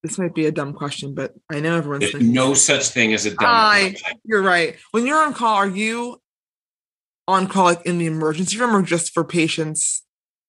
this 0.03 0.19
might 0.19 0.35
be 0.35 0.47
a 0.47 0.53
dumb 0.53 0.73
question, 0.75 1.15
but 1.15 1.35
I 1.51 1.61
know 1.61 1.77
everyone's 1.77 2.01
There's 2.03 2.13
thinking. 2.13 2.33
no 2.33 2.55
such 2.55 2.89
thing 2.89 3.13
as 3.13 3.27
a 3.27 3.31
dumb 3.31 3.39
I- 3.43 3.91
question. 4.01 4.19
You're 4.25 4.43
right. 4.43 4.77
When 4.93 5.07
you're 5.07 5.23
on 5.25 5.35
call, 5.35 5.57
are 5.57 5.69
you 5.69 6.21
on 7.27 7.47
call 7.47 7.65
like 7.65 7.85
in 7.85 7.99
the 7.99 8.07
emergency 8.07 8.59
room 8.59 8.75
or 8.75 8.83
just 8.83 9.13
for 9.13 9.25
patients 9.25 10.05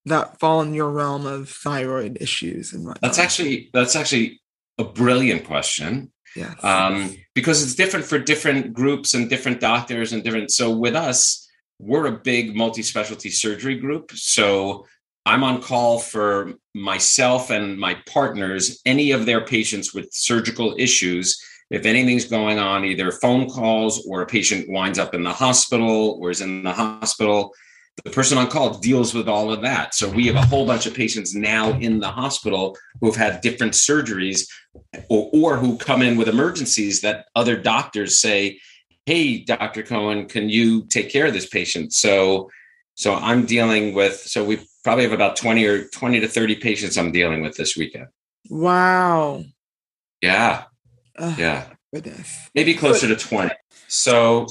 that 0.05 0.39
fall 0.39 0.61
in 0.61 0.73
your 0.73 0.89
realm 0.91 1.25
of 1.25 1.49
thyroid 1.49 2.17
issues 2.21 2.73
and 2.73 2.85
whatnot? 2.85 3.01
That's 3.01 3.19
actually 3.19 3.69
that's 3.73 3.95
actually 3.95 4.39
a 4.77 4.83
brilliant 4.83 5.45
question. 5.45 6.11
Yes. 6.35 6.63
um, 6.63 7.15
because 7.33 7.63
it's 7.63 7.73
different 7.73 8.05
for 8.05 8.19
different 8.19 8.71
groups 8.71 9.15
and 9.15 9.27
different 9.31 9.59
doctors 9.59 10.13
and 10.13 10.23
different. 10.23 10.51
So 10.51 10.69
with 10.69 10.95
us, 10.95 11.49
we're 11.79 12.05
a 12.05 12.11
big 12.19 12.55
multi-specialty 12.55 13.31
surgery 13.31 13.75
group. 13.79 14.11
So 14.13 14.85
I'm 15.25 15.43
on 15.43 15.61
call 15.61 15.99
for 15.99 16.53
myself 16.73 17.49
and 17.49 17.77
my 17.77 17.95
partners, 18.05 18.81
any 18.85 19.11
of 19.11 19.25
their 19.25 19.41
patients 19.41 19.93
with 19.93 20.11
surgical 20.11 20.75
issues. 20.77 21.39
If 21.69 21.85
anything's 21.85 22.25
going 22.25 22.57
on, 22.57 22.85
either 22.85 23.11
phone 23.11 23.49
calls 23.49 24.05
or 24.07 24.21
a 24.21 24.25
patient 24.25 24.67
winds 24.69 24.97
up 24.97 25.13
in 25.13 25.23
the 25.23 25.33
hospital 25.33 26.17
or 26.19 26.31
is 26.31 26.41
in 26.41 26.63
the 26.63 26.73
hospital, 26.73 27.53
the 28.03 28.09
person 28.09 28.37
on 28.37 28.47
call 28.47 28.77
deals 28.77 29.13
with 29.13 29.27
all 29.27 29.51
of 29.51 29.61
that. 29.61 29.93
So 29.93 30.09
we 30.09 30.27
have 30.27 30.35
a 30.35 30.45
whole 30.45 30.65
bunch 30.65 30.85
of 30.85 30.93
patients 30.93 31.35
now 31.35 31.71
in 31.79 31.99
the 31.99 32.09
hospital 32.09 32.77
who 32.99 33.07
have 33.07 33.15
had 33.15 33.41
different 33.41 33.73
surgeries 33.73 34.47
or, 35.09 35.29
or 35.33 35.57
who 35.57 35.77
come 35.77 36.01
in 36.01 36.17
with 36.17 36.27
emergencies 36.27 37.01
that 37.01 37.25
other 37.35 37.57
doctors 37.57 38.19
say, 38.19 38.59
Hey, 39.05 39.39
Dr. 39.39 39.83
Cohen, 39.83 40.27
can 40.27 40.49
you 40.49 40.85
take 40.85 41.11
care 41.11 41.25
of 41.25 41.33
this 41.33 41.47
patient? 41.47 41.93
So 41.93 42.49
so 42.95 43.15
I'm 43.15 43.45
dealing 43.45 43.93
with 43.93 44.17
so 44.17 44.43
we 44.43 44.59
probably 44.83 45.03
have 45.03 45.13
about 45.13 45.35
20 45.35 45.65
or 45.65 45.85
20 45.87 46.19
to 46.21 46.27
30 46.27 46.55
patients 46.55 46.97
I'm 46.97 47.11
dealing 47.11 47.41
with 47.41 47.55
this 47.55 47.75
weekend. 47.75 48.07
wow. 48.49 49.43
Yeah. 50.21 50.63
Ugh, 51.17 51.37
Yeah. 51.39 51.65
Goodness. 51.93 52.49
Maybe 52.53 52.73
closer 52.75 53.07
to 53.07 53.15
20. 53.15 53.51
So 53.87 54.45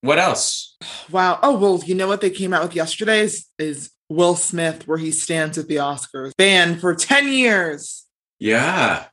what 0.00 0.18
else? 0.18 0.76
Wow. 1.10 1.38
Oh 1.42 1.56
well, 1.58 1.80
you 1.84 1.94
know 1.94 2.08
what 2.08 2.20
they 2.20 2.30
came 2.30 2.52
out 2.52 2.62
with 2.64 2.74
yesterday 2.74 3.20
is, 3.20 3.46
is 3.58 3.90
Will 4.08 4.34
Smith, 4.36 4.88
where 4.88 4.98
he 4.98 5.10
stands 5.12 5.58
at 5.58 5.68
the 5.68 5.76
Oscars, 5.76 6.32
banned 6.36 6.80
for 6.80 6.94
10 6.94 7.28
years. 7.32 8.04
Yeah. 8.40 9.04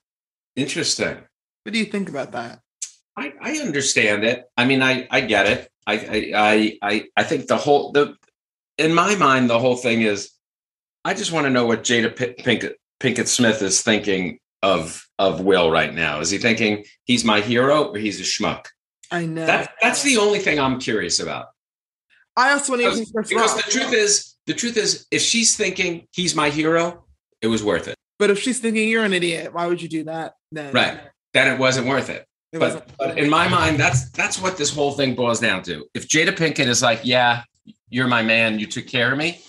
Interesting. 0.56 1.18
What 1.64 1.74
do 1.74 1.80
you 1.80 1.86
think 1.86 2.10
about 2.10 2.32
that? 2.32 2.60
I, 3.16 3.34
I 3.42 3.58
understand 3.60 4.24
it. 4.24 4.46
I 4.58 4.66
mean, 4.66 4.82
I, 4.82 5.08
I 5.12 5.22
get 5.22 5.46
it. 5.46 5.70
I, 5.86 5.94
I, 5.94 6.32
I, 6.36 6.78
I, 6.82 7.06
I 7.18 7.24
think 7.24 7.48
the 7.48 7.58
whole, 7.58 7.92
the, 7.92 8.16
in 8.78 8.94
my 8.94 9.16
mind, 9.16 9.50
the 9.50 9.60
whole 9.60 9.76
thing 9.76 10.02
is, 10.02 10.32
I 11.06 11.14
just 11.14 11.32
want 11.32 11.46
to 11.46 11.50
know 11.50 11.66
what 11.66 11.84
Jada 11.84 12.14
Pinkett, 12.14 12.74
Pinkett 13.00 13.28
Smith 13.28 13.62
is 13.62 13.82
thinking 13.82 14.40
of, 14.62 15.08
of 15.18 15.42
Will 15.42 15.72
right 15.72 15.94
now. 15.94 16.20
Is 16.20 16.30
he 16.30 16.38
thinking 16.38 16.86
he's 17.06 17.24
my 17.24 17.42
hero 17.42 17.86
or 17.86 17.98
he's 17.98 18.20
a 18.20 18.24
schmuck? 18.24 18.66
I 19.12 19.26
know. 19.26 19.46
That, 19.46 19.72
that's 19.82 20.04
the 20.04 20.18
only 20.18 20.40
thing 20.40 20.60
I'm 20.60 20.80
curious 20.80 21.20
about. 21.20 21.48
I 22.36 22.52
also 22.52 22.74
want 22.74 22.84
to 22.84 23.06
Because, 23.06 23.30
because 23.30 23.56
the 23.56 23.72
truth 23.72 23.94
is, 23.94 24.36
the 24.46 24.54
truth 24.54 24.78
is, 24.78 25.08
if 25.12 25.22
she's 25.22 25.56
thinking 25.56 26.08
he's 26.12 26.36
my 26.36 26.50
hero, 26.50 27.06
it 27.42 27.48
was 27.48 27.64
worth 27.64 27.88
it. 27.88 27.96
But 28.18 28.30
if 28.30 28.40
she's 28.40 28.60
thinking 28.60 28.90
you're 28.90 29.04
an 29.04 29.14
idiot, 29.14 29.54
why 29.54 29.68
would 29.68 29.82
you 29.82 29.90
do 29.90 30.04
that? 30.06 30.34
Then 30.52 30.74
Right. 30.74 31.00
Then 31.34 31.54
it 31.54 31.60
wasn't 31.60 31.88
worth 31.88 32.10
it. 32.10 32.26
It 32.52 32.60
but, 32.60 32.74
wasn't. 32.74 32.98
but 32.98 33.18
in 33.18 33.30
my 33.30 33.48
mind, 33.48 33.80
that's 33.80 34.10
that's 34.12 34.42
what 34.42 34.58
this 34.58 34.74
whole 34.74 34.94
thing 34.94 35.16
boils 35.16 35.40
down 35.40 35.62
to. 35.64 35.86
If 35.94 36.08
Jada 36.08 36.36
Pinkett 36.36 36.66
is 36.66 36.82
like, 36.82 37.02
"Yeah, 37.04 37.44
you're 37.90 38.08
my 38.08 38.24
man, 38.24 38.58
you 38.58 38.66
took 38.66 38.88
care 38.88 39.12
of 39.12 39.18
me," 39.18 39.40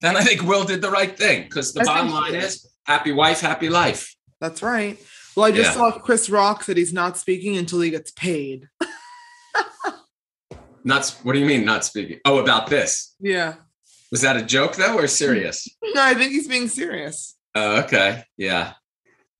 then 0.00 0.16
I 0.16 0.22
think 0.22 0.42
Will 0.42 0.64
did 0.64 0.82
the 0.82 0.90
right 0.90 1.16
thing 1.16 1.44
because 1.44 1.72
the 1.72 1.80
I 1.82 1.84
bottom 1.84 2.10
line 2.10 2.34
is 2.34 2.66
happy 2.84 3.12
wife, 3.12 3.40
happy 3.40 3.68
life. 3.68 4.14
That's 4.40 4.62
right. 4.62 4.98
Well, 5.36 5.46
I 5.46 5.50
just 5.50 5.70
Yeah. 5.76 5.90
saw 5.90 5.98
Chris 5.98 6.28
Rock 6.30 6.62
said 6.64 6.76
he's 6.76 6.92
not 6.92 7.16
speaking 7.18 7.56
until 7.56 7.80
he 7.80 7.90
gets 7.90 8.10
paid. 8.12 8.68
Not 10.84 11.08
what 11.24 11.32
do 11.32 11.40
you 11.40 11.46
mean 11.46 11.64
not 11.64 11.84
speaking? 11.84 12.20
Oh, 12.24 12.38
about 12.38 12.68
this 12.68 13.14
Yeah. 13.20 13.54
was 14.12 14.20
that 14.20 14.36
a 14.36 14.42
joke 14.42 14.76
though 14.76 14.96
or 14.96 15.06
serious? 15.08 15.66
No, 15.94 16.02
I 16.02 16.14
think 16.14 16.30
he's 16.32 16.46
being 16.46 16.68
serious. 16.68 17.34
Oh, 17.54 17.78
okay, 17.82 18.22
yeah. 18.36 18.74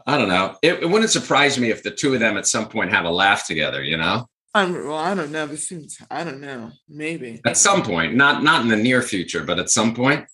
I 0.07 0.17
don't 0.17 0.29
know. 0.29 0.57
It, 0.63 0.83
it 0.83 0.87
wouldn't 0.89 1.11
surprise 1.11 1.59
me 1.59 1.71
if 1.71 1.83
the 1.83 1.91
two 1.91 2.15
of 2.15 2.21
them 2.21 2.37
at 2.39 2.47
some 2.47 2.69
point 2.69 2.91
have 2.93 3.05
a 3.05 3.11
laugh 3.11 3.47
together. 3.47 3.83
You 3.83 3.97
know, 3.99 4.27
I'm 4.55 4.73
well, 4.73 4.95
I 4.97 5.15
don't 5.15 5.33
know. 5.33 5.47
This 5.47 5.69
seems 5.69 5.99
I 6.11 6.25
don't 6.25 6.41
know. 6.41 6.71
Maybe. 6.89 7.41
at 7.45 7.57
some 7.59 7.83
point, 7.83 8.15
not 8.15 8.43
not 8.43 8.63
in 8.63 8.69
the 8.69 8.77
near 8.77 9.03
future, 9.03 9.45
but 9.45 9.59
at 9.59 9.69
some 9.71 9.95
point. 9.95 10.25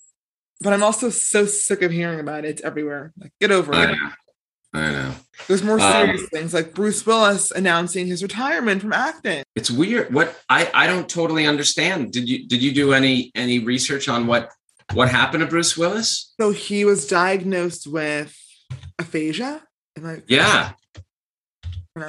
But 0.63 0.73
I'm 0.73 0.81
also 0.83 1.09
so 1.09 1.45
sick 1.45 1.81
of 1.81 1.91
hearing 1.91 2.19
about 2.19 2.45
it. 2.45 2.49
It's 2.49 2.61
everywhere. 2.63 3.11
Like, 3.19 3.31
get 3.41 3.51
over 3.51 3.73
I 3.75 3.83
it. 3.83 3.87
know. 3.95 4.09
I 4.75 4.91
know. 4.91 5.13
There's 5.47 5.61
more 5.61 5.79
Um, 5.79 5.91
serious 5.91 6.27
things 6.29 6.51
like 6.53 6.73
Bruce 6.73 7.05
Willis 7.05 7.51
announcing 7.51 8.07
his 8.07 8.23
retirement 8.23 8.81
from 8.81 8.91
acting. 8.93 9.43
it's 9.55 9.69
weird 9.69 10.11
what 10.13 10.35
i 10.49 10.67
i 10.73 10.87
don't 10.87 11.07
totally 11.07 11.45
understand 11.45 12.11
did 12.11 12.27
you 12.27 12.47
did 12.47 12.63
you 12.63 12.71
do 12.73 12.91
any 12.93 13.31
any 13.35 13.59
research 13.59 14.09
on 14.09 14.25
what 14.25 14.49
what 14.95 15.09
happened 15.09 15.41
to 15.41 15.47
bruce 15.47 15.77
willis 15.77 16.33
So 16.41 16.49
he 16.51 16.85
was 16.85 17.05
diagnosed 17.07 17.85
with 17.85 18.35
aphasia. 18.97 19.61
Am 19.97 20.05
I 20.07 20.23
yeah 20.27 20.71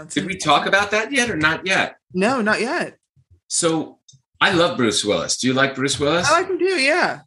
did 0.08 0.25
we 0.26 0.37
talk 0.38 0.66
about 0.66 0.90
that 0.92 1.12
yet 1.12 1.28
or 1.30 1.37
not 1.37 1.66
yet 1.66 1.96
No, 2.14 2.40
not 2.40 2.61
yet. 2.62 2.96
so 3.49 3.99
i 4.40 4.52
love 4.52 4.76
bruce 4.78 5.04
willis 5.04 5.37
do 5.37 5.46
you 5.49 5.52
like 5.52 5.75
bruce 5.75 6.00
willis 6.00 6.26
I 6.30 6.40
like 6.40 6.49
him 6.49 6.58
too. 6.58 6.80
Yeah. 6.80 7.20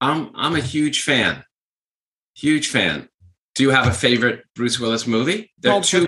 I'm 0.00 0.30
i'm 0.34 0.54
a 0.56 0.60
huge 0.60 1.02
fan 1.02 1.44
huge 2.34 2.68
fan 2.68 3.08
do 3.54 3.62
you 3.62 3.70
have 3.70 3.86
a 3.86 3.92
favorite 3.92 4.44
bruce 4.54 4.78
willis 4.80 5.06
movie 5.06 5.52
there 5.58 5.72
are 5.72 5.82
two 5.82 6.06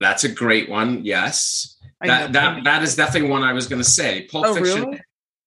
that's 0.00 0.24
a 0.24 0.28
great 0.28 0.68
one 0.68 1.04
yes 1.04 1.78
that 2.00 2.32
that 2.32 2.64
that 2.64 2.82
is 2.82 2.96
definitely 2.96 3.28
one 3.30 3.42
i 3.42 3.52
was 3.52 3.66
going 3.66 3.80
to 3.80 3.88
say 3.88 4.26
pulp 4.30 4.46
Oh, 4.46 4.54
fiction 4.54 4.84
really? 4.84 5.00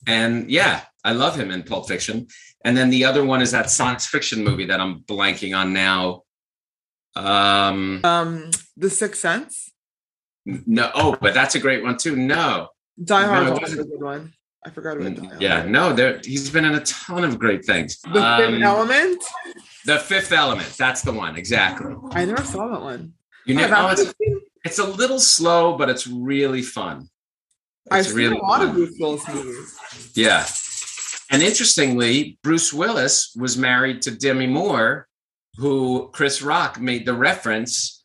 And 0.07 0.49
yeah, 0.49 0.83
I 1.03 1.11
love 1.11 1.35
him 1.35 1.51
in 1.51 1.61
Pulp 1.63 1.87
Fiction. 1.89 2.27
And 2.63 2.75
then 2.75 2.89
the 2.89 3.03
other 3.03 3.23
one 3.23 3.41
is 3.41 3.51
that 3.51 3.69
science 3.69 4.07
fiction 4.07 4.45
movie 4.45 4.65
that 4.65 4.79
I'm 4.79 5.01
blanking 5.01 5.55
on 5.55 5.73
now. 5.73 6.23
Um 7.15 7.99
Um, 8.03 8.49
The 8.77 8.89
Sixth 8.89 9.19
Sense. 9.21 9.71
no, 10.45 10.89
oh, 10.95 11.17
but 11.19 11.33
that's 11.33 11.55
a 11.55 11.59
great 11.59 11.83
one 11.83 11.97
too. 11.97 12.15
No. 12.15 12.69
Die 13.03 13.25
Hard 13.25 13.47
No, 13.47 13.53
also 13.55 13.73
a 13.81 13.83
good 13.83 14.01
one. 14.01 14.33
I 14.65 14.69
forgot 14.69 14.97
about. 14.97 15.13
Mm, 15.13 15.39
Yeah, 15.41 15.63
no, 15.65 15.93
there 15.93 16.19
he's 16.23 16.49
been 16.49 16.65
in 16.65 16.75
a 16.75 16.81
ton 16.83 17.23
of 17.23 17.39
great 17.39 17.63
things. 17.65 17.99
The 18.01 18.09
Fifth 18.13 18.53
Um, 18.55 18.63
Element. 18.63 19.23
the 19.85 19.99
fifth 19.99 20.31
element, 20.31 20.69
that's 20.77 21.01
the 21.01 21.13
one, 21.13 21.35
exactly. 21.37 21.93
I 22.11 22.25
never 22.25 22.43
saw 22.43 22.67
that 22.67 22.81
one. 22.81 23.13
You 23.45 23.55
know, 23.55 23.69
oh, 23.73 23.87
it's, 23.91 24.13
it's 24.65 24.79
a 24.79 24.85
little 24.85 25.19
slow, 25.19 25.77
but 25.77 25.89
it's 25.89 26.05
really 26.07 26.61
fun. 26.61 27.07
I've 27.89 28.01
It's 28.01 28.09
seen 28.09 28.17
really 28.17 28.37
a 28.37 28.41
lot 28.41 28.61
of 28.61 28.67
fun. 28.69 28.75
Bruce 28.75 28.95
Willis 28.99 29.27
movies. 29.29 30.11
Yeah. 30.15 30.45
And 31.31 31.41
interestingly, 31.41 32.37
Bruce 32.43 32.73
Willis 32.73 33.33
was 33.37 33.57
married 33.57 34.01
to 34.03 34.11
Demi 34.11 34.45
Moore, 34.47 35.07
who 35.55 36.09
Chris 36.13 36.41
Rock 36.41 36.79
made 36.79 37.05
the 37.05 37.13
reference 37.13 38.03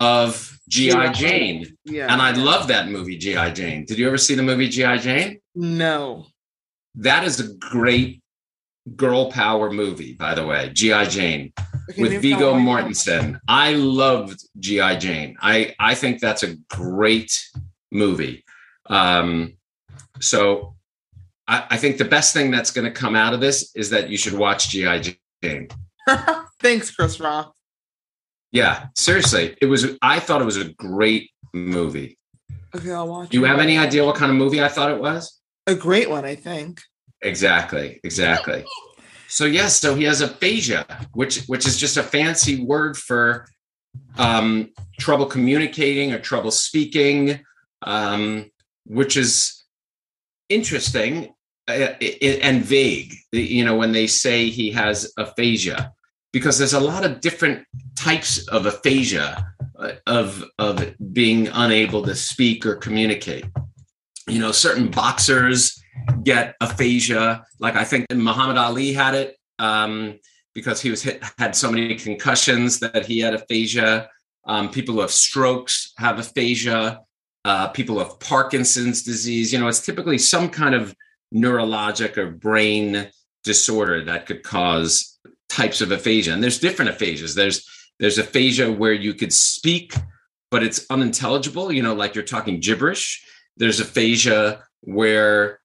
of 0.00 0.56
G.I. 0.68 0.92
G.I. 0.92 1.12
Jane. 1.12 1.76
Yeah. 1.84 2.12
And 2.12 2.20
I 2.22 2.32
love 2.32 2.68
that 2.68 2.88
movie, 2.88 3.16
G.I. 3.16 3.50
Jane. 3.50 3.84
Did 3.86 3.98
you 3.98 4.06
ever 4.06 4.18
see 4.18 4.34
the 4.34 4.42
movie 4.42 4.68
G.I. 4.68 4.98
Jane? 4.98 5.40
No. 5.54 6.26
That 6.96 7.24
is 7.24 7.40
a 7.40 7.54
great 7.54 8.22
girl 8.96 9.30
power 9.30 9.70
movie, 9.70 10.12
by 10.12 10.34
the 10.34 10.46
way, 10.46 10.70
G.I. 10.72 11.06
Jane 11.06 11.52
Okay, 11.90 12.02
with 12.02 12.22
Viggo. 12.22 12.54
Mortensen. 12.54 13.40
I 13.48 13.74
loved 13.74 14.40
G.I. 14.58 14.96
Jane. 14.96 15.36
I, 15.40 15.74
I 15.78 15.94
think 15.94 16.20
that's 16.20 16.42
a 16.42 16.56
great 16.70 17.32
movie. 17.90 18.44
Um, 18.86 19.54
so 20.20 20.76
I, 21.48 21.64
I 21.70 21.76
think 21.76 21.98
the 21.98 22.04
best 22.04 22.32
thing 22.34 22.50
that's 22.50 22.70
going 22.70 22.84
to 22.84 22.90
come 22.90 23.16
out 23.16 23.34
of 23.34 23.40
this 23.40 23.74
is 23.74 23.90
that 23.90 24.08
you 24.08 24.16
should 24.16 24.34
watch 24.34 24.68
G.I. 24.70 25.16
Jane. 25.42 25.68
Thanks, 26.60 26.90
Chris 26.94 27.20
Rock. 27.20 27.54
Yeah, 28.52 28.86
seriously. 28.96 29.56
It 29.60 29.66
was, 29.66 29.96
I 30.00 30.20
thought 30.20 30.40
it 30.40 30.44
was 30.44 30.56
a 30.58 30.72
great 30.74 31.30
movie. 31.52 32.18
Okay, 32.74 32.92
I'll 32.92 33.08
watch. 33.08 33.30
Do 33.30 33.38
you 33.38 33.44
have 33.44 33.58
any 33.58 33.78
idea 33.78 34.04
what 34.04 34.16
kind 34.16 34.30
of 34.30 34.36
movie 34.36 34.62
I 34.62 34.68
thought 34.68 34.90
it 34.90 35.00
was? 35.00 35.40
A 35.66 35.74
great 35.74 36.10
one, 36.10 36.24
I 36.24 36.34
think. 36.34 36.82
Exactly, 37.22 38.00
exactly. 38.04 38.64
So 39.28 39.46
yes, 39.46 39.80
so 39.80 39.94
he 39.94 40.04
has 40.04 40.20
aphasia, 40.20 40.84
which 41.12 41.44
which 41.46 41.66
is 41.66 41.78
just 41.78 41.96
a 41.96 42.02
fancy 42.02 42.62
word 42.62 42.96
for 42.96 43.48
um, 44.18 44.70
trouble 44.98 45.26
communicating 45.26 46.12
or 46.12 46.18
trouble 46.18 46.50
speaking, 46.50 47.40
um, 47.82 48.50
which 48.84 49.16
is 49.16 49.64
interesting 50.48 51.34
uh, 51.66 51.94
and 52.42 52.62
vague. 52.62 53.14
You 53.32 53.64
know, 53.64 53.76
when 53.76 53.92
they 53.92 54.06
say 54.06 54.50
he 54.50 54.70
has 54.72 55.12
aphasia, 55.16 55.92
because 56.32 56.58
there's 56.58 56.74
a 56.74 56.80
lot 56.80 57.04
of 57.04 57.20
different 57.20 57.66
types 57.96 58.46
of 58.48 58.66
aphasia 58.66 59.46
uh, 59.78 59.92
of 60.06 60.44
of 60.58 60.94
being 61.12 61.48
unable 61.48 62.02
to 62.02 62.14
speak 62.14 62.66
or 62.66 62.76
communicate. 62.76 63.46
You 64.26 64.40
know, 64.40 64.52
certain 64.52 64.90
boxers 64.90 65.82
get 66.22 66.56
aphasia. 66.60 67.44
Like 67.60 67.76
I 67.76 67.84
think 67.84 68.06
Muhammad 68.12 68.56
Ali 68.56 68.92
had 68.92 69.14
it 69.14 69.36
um, 69.58 70.18
because 70.54 70.80
he 70.80 70.90
was 70.90 71.02
hit, 71.02 71.22
had 71.38 71.54
so 71.54 71.70
many 71.70 71.94
concussions 71.96 72.80
that 72.80 73.06
he 73.06 73.20
had 73.20 73.34
aphasia. 73.34 74.08
Um, 74.46 74.70
people 74.70 74.94
who 74.94 75.00
have 75.00 75.10
strokes 75.10 75.92
have 75.98 76.18
aphasia. 76.18 77.00
Uh, 77.44 77.68
people 77.68 77.96
who 77.96 78.02
have 78.02 78.18
Parkinson's 78.20 79.02
disease. 79.02 79.52
You 79.52 79.58
know, 79.58 79.68
it's 79.68 79.84
typically 79.84 80.16
some 80.16 80.48
kind 80.48 80.74
of 80.74 80.94
neurologic 81.34 82.16
or 82.16 82.30
brain 82.30 83.10
disorder 83.42 84.02
that 84.04 84.24
could 84.24 84.42
cause 84.42 85.18
types 85.50 85.80
of 85.80 85.92
aphasia. 85.92 86.32
And 86.32 86.42
there's 86.42 86.58
different 86.58 86.90
aphasias. 86.90 87.34
There's 87.34 87.68
there's 88.00 88.18
aphasia 88.18 88.72
where 88.72 88.92
you 88.92 89.14
could 89.14 89.32
speak, 89.32 89.94
but 90.50 90.62
it's 90.62 90.86
unintelligible. 90.90 91.70
You 91.70 91.82
know, 91.82 91.94
like 91.94 92.14
you're 92.14 92.24
talking 92.24 92.60
gibberish. 92.60 93.24
There's 93.56 93.80
aphasia 93.80 94.62
where 94.80 95.60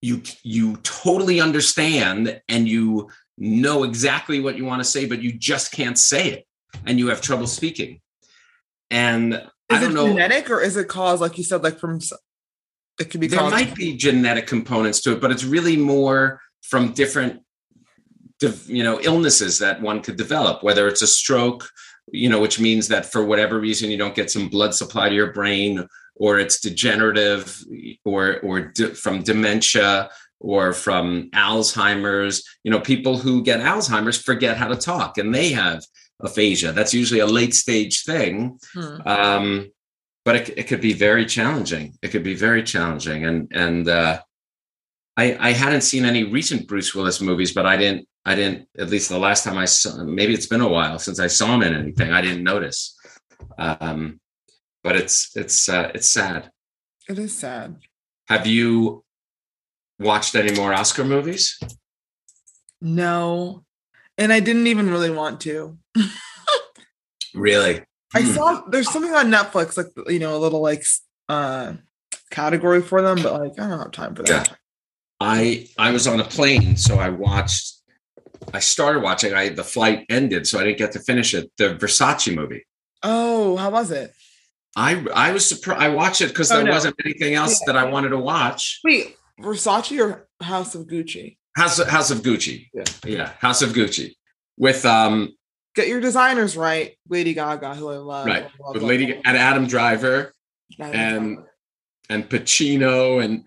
you 0.00 0.22
you 0.42 0.76
totally 0.78 1.40
understand 1.40 2.40
and 2.48 2.68
you 2.68 3.08
know 3.38 3.84
exactly 3.84 4.40
what 4.40 4.56
you 4.56 4.64
want 4.64 4.80
to 4.80 4.84
say, 4.84 5.06
but 5.06 5.22
you 5.22 5.32
just 5.32 5.72
can't 5.72 5.98
say 5.98 6.30
it, 6.30 6.46
and 6.86 6.98
you 6.98 7.08
have 7.08 7.20
trouble 7.20 7.46
speaking. 7.46 8.00
And 8.90 9.34
I 9.70 9.76
Is 9.76 9.80
don't 9.80 9.90
it 9.92 9.94
know. 9.94 10.06
genetic 10.08 10.50
or 10.50 10.60
is 10.60 10.76
it 10.76 10.88
caused, 10.88 11.22
like 11.22 11.38
you 11.38 11.44
said, 11.44 11.62
like 11.62 11.78
from? 11.78 11.98
It 13.00 13.10
could 13.10 13.20
be 13.20 13.26
there 13.26 13.38
caused. 13.38 13.54
might 13.54 13.74
be 13.74 13.96
genetic 13.96 14.46
components 14.46 15.00
to 15.02 15.12
it, 15.12 15.20
but 15.20 15.30
it's 15.30 15.44
really 15.44 15.76
more 15.76 16.40
from 16.62 16.92
different, 16.92 17.40
you 18.66 18.82
know, 18.82 19.00
illnesses 19.00 19.58
that 19.60 19.80
one 19.80 20.02
could 20.02 20.16
develop. 20.16 20.62
Whether 20.62 20.88
it's 20.88 21.00
a 21.00 21.06
stroke, 21.06 21.68
you 22.12 22.28
know, 22.28 22.38
which 22.40 22.60
means 22.60 22.88
that 22.88 23.06
for 23.06 23.24
whatever 23.24 23.58
reason 23.58 23.90
you 23.90 23.96
don't 23.96 24.14
get 24.14 24.30
some 24.30 24.48
blood 24.48 24.74
supply 24.74 25.08
to 25.08 25.14
your 25.14 25.32
brain, 25.32 25.86
or 26.14 26.38
it's 26.38 26.60
degenerative, 26.60 27.62
or 28.04 28.40
or 28.40 28.60
de- 28.60 28.94
from 28.94 29.22
dementia, 29.22 30.10
or 30.40 30.72
from 30.72 31.30
Alzheimer's. 31.34 32.44
You 32.64 32.70
know, 32.70 32.80
people 32.80 33.18
who 33.18 33.42
get 33.42 33.60
Alzheimer's 33.60 34.20
forget 34.20 34.56
how 34.56 34.68
to 34.68 34.76
talk, 34.76 35.18
and 35.18 35.34
they 35.34 35.50
have 35.50 35.84
aphasia. 36.20 36.72
That's 36.72 36.94
usually 36.94 37.20
a 37.20 37.26
late 37.26 37.54
stage 37.54 38.04
thing 38.04 38.58
Hmm. 38.74 38.96
um, 39.06 39.72
but 40.24 40.36
it, 40.36 40.58
it 40.58 40.62
could 40.68 40.80
be 40.80 40.92
very 40.92 41.26
challenging. 41.26 41.98
It 42.02 42.08
could 42.08 42.22
be 42.22 42.34
very 42.34 42.62
challenging, 42.62 43.24
and 43.24 43.50
and 43.52 43.88
uh, 43.88 44.20
I 45.16 45.36
I 45.48 45.52
hadn't 45.52 45.80
seen 45.82 46.04
any 46.04 46.24
recent 46.24 46.68
Bruce 46.68 46.94
Willis 46.94 47.20
movies, 47.20 47.52
but 47.52 47.66
I 47.66 47.76
didn't 47.76 48.06
I 48.24 48.34
didn't 48.36 48.68
at 48.78 48.88
least 48.88 49.08
the 49.08 49.18
last 49.18 49.44
time 49.44 49.58
I 49.58 49.64
saw 49.64 50.02
maybe 50.04 50.32
it's 50.32 50.46
been 50.46 50.60
a 50.60 50.68
while 50.68 50.98
since 50.98 51.18
I 51.18 51.26
saw 51.26 51.54
him 51.54 51.62
in 51.62 51.74
anything. 51.74 52.12
I 52.12 52.20
didn't 52.20 52.44
notice, 52.44 52.96
um, 53.58 54.20
but 54.82 54.96
it's 54.96 55.34
it's 55.36 55.68
uh, 55.68 55.90
it's 55.94 56.08
sad. 56.08 56.50
It 57.08 57.18
is 57.18 57.36
sad. 57.36 57.76
Have 58.28 58.46
you 58.46 59.04
watched 59.98 60.34
any 60.34 60.52
more 60.54 60.72
Oscar 60.72 61.04
movies? 61.04 61.58
No, 62.80 63.64
and 64.18 64.32
I 64.32 64.40
didn't 64.40 64.66
even 64.66 64.90
really 64.90 65.10
want 65.10 65.40
to. 65.42 65.78
Really? 67.34 67.82
I 68.14 68.22
Hmm. 68.22 68.32
saw 68.32 68.62
there's 68.68 68.90
something 68.90 69.12
on 69.14 69.30
Netflix, 69.30 69.76
like 69.76 69.86
you 70.12 70.18
know, 70.18 70.36
a 70.36 70.38
little 70.38 70.60
like 70.60 70.84
uh 71.28 71.74
category 72.30 72.82
for 72.82 73.00
them, 73.02 73.22
but 73.22 73.32
like 73.40 73.52
I 73.58 73.68
don't 73.68 73.78
have 73.78 73.90
time 73.92 74.14
for 74.14 74.22
that. 74.24 74.48
Yeah. 74.48 74.54
I 75.20 75.68
I 75.78 75.92
was 75.92 76.06
on 76.06 76.20
a 76.20 76.24
plane, 76.24 76.76
so 76.76 76.98
I 76.98 77.08
watched. 77.08 77.78
I 78.52 78.58
started 78.58 79.02
watching. 79.02 79.32
I 79.32 79.48
the 79.50 79.64
flight 79.64 80.04
ended, 80.10 80.46
so 80.46 80.58
I 80.58 80.64
didn't 80.64 80.78
get 80.78 80.92
to 80.92 80.98
finish 80.98 81.32
it. 81.32 81.50
The 81.56 81.74
Versace 81.76 82.34
movie. 82.34 82.64
Oh, 83.02 83.56
how 83.56 83.70
was 83.70 83.90
it? 83.90 84.12
I 84.76 85.04
I 85.14 85.32
was 85.32 85.46
surprised. 85.46 85.82
I 85.82 85.88
watched 85.88 86.20
it 86.20 86.28
because 86.28 86.50
Oh, 86.50 86.56
there 86.56 86.64
no. 86.64 86.70
wasn't 86.72 86.96
anything 87.04 87.34
else 87.34 87.60
Yeah. 87.66 87.72
that 87.72 87.76
I 87.86 87.90
wanted 87.90 88.10
to 88.10 88.18
watch. 88.18 88.80
Wait, 88.84 89.16
Versace 89.40 89.98
or 90.00 90.28
House 90.40 90.74
of 90.74 90.86
Gucci? 90.86 91.36
House 91.56 91.78
of, 91.78 91.88
House 91.88 92.10
of 92.10 92.18
Gucci. 92.22 92.68
Yeah. 92.72 92.84
yeah, 93.04 93.32
House 93.38 93.60
of 93.62 93.70
Gucci 93.70 94.14
with 94.56 94.84
um 94.86 95.30
Get 95.74 95.88
your 95.88 96.00
designers 96.00 96.56
right. 96.56 96.96
Lady 97.08 97.32
Gaga, 97.34 97.74
who 97.74 97.88
I 97.90 97.96
love. 97.96 98.26
right 98.26 98.46
with 98.72 98.82
Lady 98.82 99.12
and 99.24 99.36
Adam 99.36 99.66
Driver 99.66 100.34
Love, 100.78 100.94
and- 100.94 101.36
love. 101.36 101.46
and 102.10 102.28
Pacino 102.28 103.22
and 103.22 103.44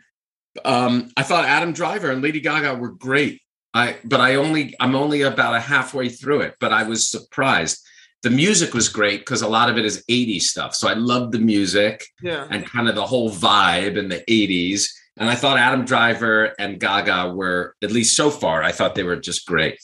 um 0.63 1.09
I 1.17 1.23
thought 1.23 1.45
Adam 1.45 1.73
Driver 1.73 2.11
and 2.11 2.21
Lady 2.21 2.39
Gaga 2.39 2.75
were 2.75 2.91
great. 2.91 3.41
I 3.73 3.97
but 4.05 4.21
I 4.21 4.35
only 4.35 4.75
I'm 4.79 4.95
only 4.95 5.21
about 5.23 5.55
a 5.55 5.59
halfway 5.59 6.09
through 6.09 6.41
it, 6.41 6.55
but 6.59 6.71
I 6.71 6.83
was 6.83 7.09
surprised. 7.09 7.81
The 8.23 8.29
music 8.29 8.73
was 8.73 8.89
great 8.89 9.19
because 9.19 9.41
a 9.41 9.47
lot 9.47 9.69
of 9.69 9.77
it 9.77 9.85
is 9.85 10.03
80s 10.09 10.43
stuff. 10.43 10.73
So 10.73 10.87
I 10.87 10.93
loved 10.93 11.31
the 11.31 11.39
music. 11.39 12.03
yeah. 12.21 12.47
and 12.49 12.65
kind 12.65 12.89
of 12.89 12.95
the 12.95 13.05
whole 13.05 13.29
vibe 13.29 13.97
in 13.97 14.09
the 14.09 14.23
80s. 14.29 14.87
And 15.17 15.29
I 15.29 15.35
thought 15.35 15.57
Adam 15.57 15.85
Driver 15.85 16.53
and 16.59 16.79
Gaga 16.79 17.33
were, 17.33 17.75
at 17.83 17.91
least 17.91 18.15
so 18.15 18.29
far, 18.29 18.63
I 18.63 18.71
thought 18.71 18.95
they 18.95 19.03
were 19.03 19.15
just 19.15 19.45
great. 19.45 19.79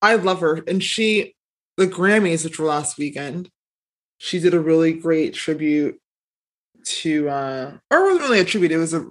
I 0.00 0.16
love 0.16 0.40
her. 0.40 0.62
And 0.66 0.82
she, 0.82 1.34
the 1.76 1.86
Grammys, 1.86 2.44
which 2.44 2.58
were 2.58 2.66
last 2.66 2.98
weekend, 2.98 3.50
she 4.18 4.40
did 4.40 4.54
a 4.54 4.60
really 4.60 4.94
great 4.94 5.34
tribute 5.34 6.00
to, 6.84 7.28
uh, 7.28 7.76
or 7.90 7.98
it 7.98 8.02
wasn't 8.02 8.22
really 8.22 8.40
a 8.40 8.44
tribute, 8.44 8.72
it 8.72 8.78
was 8.78 8.94
a, 8.94 9.06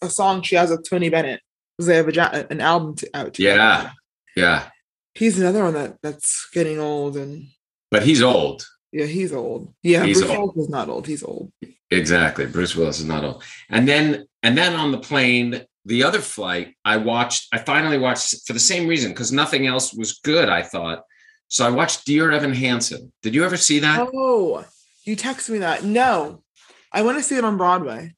a 0.00 0.08
song 0.08 0.42
she 0.42 0.56
has 0.56 0.70
with 0.70 0.88
Tony 0.88 1.10
Bennett. 1.10 1.40
Because 1.76 1.86
they 1.86 1.96
have 1.96 2.08
a, 2.08 2.46
an 2.50 2.60
album 2.60 2.96
to, 2.96 3.10
out. 3.14 3.34
together. 3.34 3.58
Yeah. 3.58 3.90
Yeah. 4.34 4.68
He's 5.14 5.38
another 5.38 5.64
one 5.64 5.74
that 5.74 5.98
that's 6.02 6.48
getting 6.52 6.78
old 6.78 7.16
and 7.16 7.46
But 7.90 8.02
he's 8.02 8.22
old. 8.22 8.66
yeah, 8.92 9.06
he's 9.06 9.32
old. 9.32 9.72
Yeah, 9.82 10.04
He's 10.04 10.18
Bruce 10.20 10.30
old. 10.30 10.54
Willis 10.56 10.66
is 10.66 10.70
not 10.70 10.88
old. 10.88 11.06
He's 11.06 11.22
old. 11.22 11.52
Exactly. 11.90 12.46
Bruce 12.46 12.76
Willis 12.76 13.00
is 13.00 13.06
not 13.06 13.24
old. 13.24 13.42
And 13.70 13.88
then, 13.88 14.26
and 14.42 14.56
then 14.56 14.74
on 14.74 14.92
the 14.92 14.98
plane, 14.98 15.62
the 15.86 16.02
other 16.04 16.20
flight, 16.20 16.74
I 16.84 16.98
watched, 16.98 17.48
I 17.52 17.58
finally 17.58 17.98
watched 17.98 18.46
for 18.46 18.52
the 18.52 18.58
same 18.60 18.86
reason, 18.86 19.10
because 19.12 19.32
nothing 19.32 19.66
else 19.66 19.94
was 19.94 20.18
good, 20.18 20.48
I 20.50 20.62
thought. 20.62 21.04
So 21.48 21.66
I 21.66 21.70
watched 21.70 22.04
Dear 22.04 22.30
Evan 22.30 22.52
Hansen. 22.52 23.10
Did 23.22 23.34
you 23.34 23.42
ever 23.44 23.56
see 23.56 23.78
that? 23.78 24.06
Oh, 24.12 24.66
you 25.04 25.16
texted 25.16 25.50
me 25.50 25.58
that. 25.60 25.82
No, 25.84 26.42
I 26.92 27.00
want 27.00 27.16
to 27.16 27.22
see 27.22 27.36
it 27.38 27.44
on 27.44 27.56
Broadway. 27.56 28.14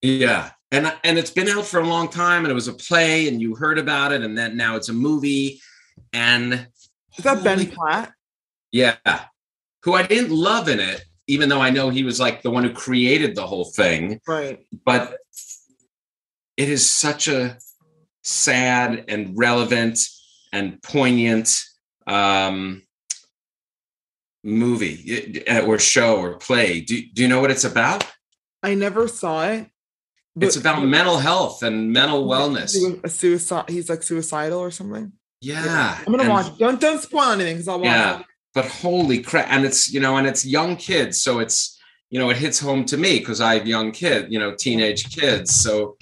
Yeah. 0.00 0.50
And 0.70 0.92
and 1.02 1.18
it's 1.18 1.30
been 1.30 1.48
out 1.48 1.64
for 1.64 1.80
a 1.80 1.86
long 1.86 2.08
time 2.08 2.44
and 2.44 2.52
it 2.52 2.54
was 2.54 2.68
a 2.68 2.72
play 2.74 3.26
and 3.26 3.40
you 3.40 3.54
heard 3.56 3.78
about 3.78 4.12
it 4.12 4.22
and 4.22 4.36
then 4.38 4.56
now 4.56 4.76
it's 4.76 4.90
a 4.90 4.92
movie 4.92 5.60
and 6.12 6.68
Is 7.16 7.24
that 7.24 7.42
Ben 7.42 7.66
Platt? 7.70 8.12
Yeah. 8.72 8.96
Who 9.84 9.94
I 9.94 10.02
didn't 10.06 10.30
love 10.30 10.68
in 10.68 10.80
it 10.80 11.04
even 11.30 11.50
though 11.50 11.60
I 11.60 11.68
know 11.70 11.90
he 11.90 12.04
was 12.04 12.18
like 12.18 12.40
the 12.42 12.50
one 12.50 12.64
who 12.64 12.72
created 12.72 13.34
the 13.34 13.46
whole 13.46 13.66
thing, 13.66 14.18
Right. 14.26 14.60
but 14.86 15.18
it 16.56 16.70
is 16.70 16.88
such 16.88 17.28
a 17.28 17.58
sad 18.24 19.04
and 19.08 19.36
relevant 19.36 19.98
and 20.52 20.82
poignant 20.82 21.54
um 22.06 22.82
movie 24.44 25.44
or 25.66 25.78
show 25.78 26.16
or 26.20 26.34
play. 26.38 26.80
Do, 26.80 27.00
do 27.12 27.22
you 27.22 27.28
know 27.28 27.40
what 27.40 27.50
it's 27.50 27.64
about? 27.64 28.06
I 28.62 28.74
never 28.74 29.08
saw 29.08 29.46
it. 29.48 29.66
It's 30.40 30.56
about 30.56 30.84
mental 30.84 31.18
health 31.18 31.62
and 31.62 31.92
mental 31.92 32.26
wellness. 32.26 32.74
A 33.02 33.08
suicide. 33.08 33.68
He's 33.68 33.90
like 33.90 34.02
suicidal 34.04 34.60
or 34.60 34.70
something. 34.70 35.12
Yeah. 35.40 35.98
I'm 35.98 36.04
gonna 36.12 36.22
and- 36.22 36.32
watch. 36.32 36.56
Don't 36.58 36.80
don't 36.80 37.02
spoil 37.02 37.30
anything 37.32 37.56
because 37.56 37.68
I'll 37.68 37.78
watch. 37.78 37.86
Yeah. 37.86 38.20
it. 38.20 38.26
But 38.58 38.66
holy 38.66 39.22
crap. 39.22 39.46
And 39.50 39.64
it's, 39.64 39.88
you 39.88 40.00
know, 40.00 40.16
and 40.16 40.26
it's 40.26 40.44
young 40.44 40.74
kids. 40.74 41.22
So 41.22 41.38
it's, 41.38 41.78
you 42.10 42.18
know, 42.18 42.28
it 42.30 42.38
hits 42.38 42.58
home 42.58 42.84
to 42.86 42.96
me 42.96 43.20
because 43.20 43.40
I 43.40 43.54
have 43.54 43.68
young 43.68 43.92
kids, 43.92 44.26
you 44.30 44.40
know, 44.40 44.52
teenage 44.52 45.14
kids. 45.14 45.54
So, 45.54 45.96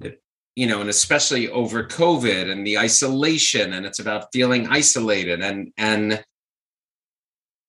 it, 0.00 0.22
you 0.54 0.68
know, 0.68 0.80
and 0.80 0.90
especially 0.90 1.48
over 1.48 1.82
COVID 1.82 2.52
and 2.52 2.64
the 2.64 2.78
isolation, 2.78 3.72
and 3.72 3.84
it's 3.84 3.98
about 3.98 4.28
feeling 4.32 4.68
isolated. 4.68 5.42
And, 5.42 5.72
and 5.76 6.22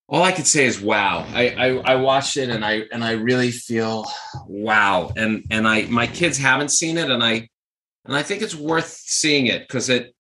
all 0.07 0.21
I 0.21 0.31
could 0.31 0.45
say 0.45 0.67
is, 0.67 0.79
wow. 0.79 1.25
I, 1.33 1.49
I, 1.49 1.93
I 1.93 1.95
watched 1.95 2.37
it 2.37 2.51
and 2.51 2.63
I, 2.63 2.83
and 2.91 3.03
I 3.03 3.13
really 3.13 3.49
feel, 3.49 4.05
wow. 4.45 5.11
And, 5.17 5.43
and 5.49 5.67
I, 5.67 5.87
my 5.87 6.05
kids 6.05 6.37
haven't 6.37 6.69
seen 6.69 6.99
it 6.99 7.09
and 7.09 7.23
I, 7.23 7.49
and 8.05 8.15
I 8.15 8.21
think 8.21 8.43
it's 8.43 8.53
worth 8.53 8.89
seeing 8.89 9.47
it 9.47 9.61
because 9.61 9.89
it, 9.89 10.13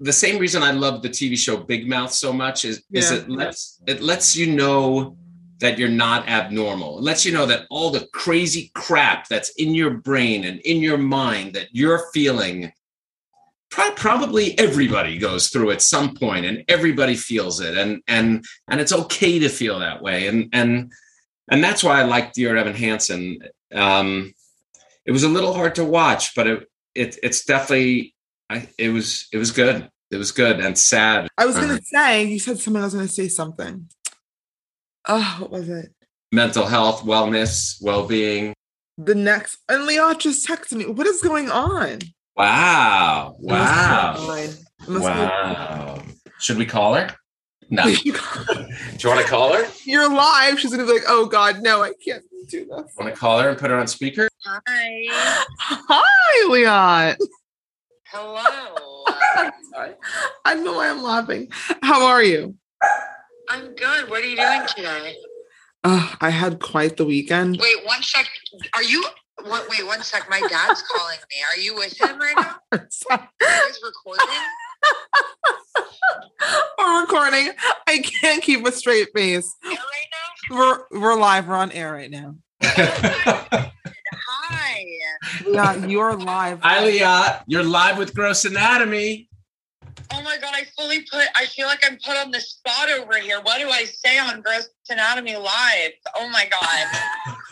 the 0.00 0.12
same 0.12 0.38
reason 0.38 0.62
I 0.62 0.72
love 0.72 1.02
the 1.02 1.10
TV 1.10 1.36
show 1.36 1.58
Big 1.58 1.86
Mouth 1.86 2.12
so 2.12 2.32
much 2.32 2.64
is, 2.64 2.82
is 2.90 3.10
it 3.10 3.28
lets 3.28 3.80
it 3.86 4.00
lets 4.00 4.34
you 4.34 4.52
know 4.52 5.16
that 5.58 5.78
you're 5.78 5.90
not 5.90 6.26
abnormal. 6.26 6.98
It 6.98 7.04
lets 7.04 7.26
you 7.26 7.32
know 7.32 7.44
that 7.46 7.66
all 7.68 7.90
the 7.90 8.08
crazy 8.14 8.70
crap 8.74 9.28
that's 9.28 9.50
in 9.50 9.74
your 9.74 9.90
brain 9.90 10.44
and 10.44 10.58
in 10.60 10.78
your 10.78 10.96
mind 10.96 11.52
that 11.54 11.68
you're 11.72 12.10
feeling 12.12 12.72
probably 13.70 14.58
everybody 14.58 15.16
goes 15.16 15.48
through 15.48 15.70
at 15.70 15.80
some 15.80 16.14
point 16.14 16.44
and 16.44 16.64
everybody 16.66 17.14
feels 17.14 17.60
it 17.60 17.76
and 17.76 18.02
and 18.08 18.44
and 18.68 18.80
it's 18.80 18.92
okay 18.92 19.38
to 19.38 19.48
feel 19.48 19.78
that 19.78 20.02
way 20.02 20.26
and 20.26 20.48
and 20.52 20.90
and 21.50 21.62
that's 21.62 21.84
why 21.84 22.00
I 22.00 22.04
like 22.04 22.32
Dear 22.32 22.56
Evan 22.56 22.74
Hansen. 22.74 23.40
Um, 23.72 24.32
it 25.04 25.12
was 25.12 25.24
a 25.24 25.28
little 25.28 25.52
hard 25.52 25.74
to 25.74 25.84
watch, 25.84 26.34
but 26.34 26.46
it, 26.46 26.68
it 26.94 27.18
it's 27.22 27.44
definitely 27.44 28.14
I, 28.50 28.68
it 28.78 28.88
was 28.90 29.28
it 29.32 29.38
was 29.38 29.52
good. 29.52 29.88
It 30.10 30.16
was 30.16 30.32
good 30.32 30.58
and 30.58 30.76
sad. 30.76 31.28
I 31.38 31.46
was 31.46 31.54
gonna 31.54 31.74
Uh-huh. 31.74 31.80
say 31.84 32.24
you 32.24 32.40
said 32.40 32.58
someone 32.58 32.82
was 32.82 32.94
gonna 32.94 33.06
say 33.08 33.28
something. 33.28 33.88
Oh, 35.08 35.36
what 35.38 35.50
was 35.52 35.68
it? 35.68 35.92
Mental 36.32 36.66
health, 36.66 37.02
wellness, 37.02 37.76
well-being. 37.80 38.52
The 38.98 39.14
next 39.14 39.58
and 39.68 39.86
Leon 39.86 40.18
just 40.18 40.46
texted 40.46 40.72
me. 40.74 40.86
What 40.86 41.06
is 41.06 41.22
going 41.22 41.48
on? 41.50 42.00
Wow! 42.36 43.36
It 43.40 43.46
must 43.48 43.48
be 43.48 43.52
Wow! 43.52 44.26
mine. 44.26 44.48
It 44.48 44.88
must 44.88 45.04
be- 45.04 45.10
Wow! 45.10 46.02
Should 46.40 46.58
we 46.58 46.66
call 46.66 46.94
her? 46.94 47.14
No. 47.70 47.84
Do 47.84 47.90
you 48.04 48.12
you 48.14 49.08
want 49.08 49.20
to 49.20 49.26
call 49.26 49.52
her? 49.54 49.64
You're 49.84 50.12
live. 50.12 50.58
She's 50.58 50.72
gonna 50.72 50.86
be 50.86 50.92
like, 50.94 51.04
"Oh 51.06 51.26
God, 51.26 51.62
no, 51.62 51.82
I 51.84 51.92
can't 52.04 52.24
do 52.48 52.64
this." 52.66 52.94
Want 52.98 53.14
to 53.14 53.16
call 53.18 53.38
her 53.40 53.48
and 53.50 53.56
put 53.58 53.70
her 53.70 53.76
on 53.78 53.86
speaker? 53.86 54.28
Hi. 54.44 55.06
Hi, 55.58 56.48
Leon. 56.48 57.16
Hello. 58.12 59.04
I'm 59.36 59.52
sorry. 59.72 59.94
I 60.44 60.54
don't 60.54 60.64
know 60.64 60.74
why 60.74 60.90
I'm 60.90 61.00
laughing. 61.00 61.48
How 61.82 62.06
are 62.06 62.22
you? 62.22 62.56
I'm 63.48 63.74
good. 63.76 64.10
What 64.10 64.22
are 64.22 64.26
you 64.26 64.36
doing 64.36 64.62
today? 64.66 65.14
Uh, 65.84 66.12
I 66.20 66.30
had 66.30 66.60
quite 66.60 66.96
the 66.96 67.04
weekend. 67.04 67.58
Wait, 67.60 67.86
one 67.86 68.02
sec. 68.02 68.26
Are 68.74 68.82
you? 68.82 69.04
What, 69.44 69.68
wait, 69.70 69.86
one 69.86 70.02
sec. 70.02 70.28
My 70.28 70.40
dad's 70.40 70.82
calling 70.82 71.18
me. 71.30 71.36
Are 71.52 71.60
you 71.60 71.76
with 71.76 72.00
him 72.00 72.18
right 72.18 72.34
now? 72.36 72.56
Are 72.72 73.28
you 73.40 73.80
recording? 73.84 74.26
we're 76.78 77.00
recording. 77.02 77.50
I 77.86 77.98
can't 77.98 78.42
keep 78.42 78.66
a 78.66 78.72
straight 78.72 79.08
face. 79.14 79.54
Right 79.64 79.78
We're 80.50 80.80
we're 80.90 81.16
live. 81.16 81.46
We're 81.46 81.54
on 81.54 81.70
air 81.70 81.92
right 81.92 82.10
now. 82.10 82.34
Now? 82.62 83.70
Hi. 84.28 84.86
Yeah, 85.46 85.86
you're 85.86 86.16
live. 86.16 86.60
Hi, 86.62 86.84
Leah. 86.84 87.44
You're 87.46 87.62
live 87.64 87.98
with 87.98 88.14
Gross 88.14 88.44
Anatomy. 88.44 89.28
Oh 90.12 90.22
my 90.22 90.36
god, 90.38 90.52
I 90.54 90.64
fully 90.76 91.02
put. 91.10 91.24
I 91.36 91.46
feel 91.46 91.66
like 91.66 91.80
I'm 91.84 91.98
put 92.04 92.16
on 92.16 92.30
the 92.30 92.40
spot 92.40 92.90
over 92.90 93.18
here. 93.18 93.40
What 93.42 93.60
do 93.60 93.68
I 93.68 93.84
say 93.84 94.18
on 94.18 94.40
Gross 94.40 94.68
Anatomy 94.88 95.36
Live? 95.36 95.92
Oh 96.16 96.28
my 96.30 96.48
god. 96.50 97.36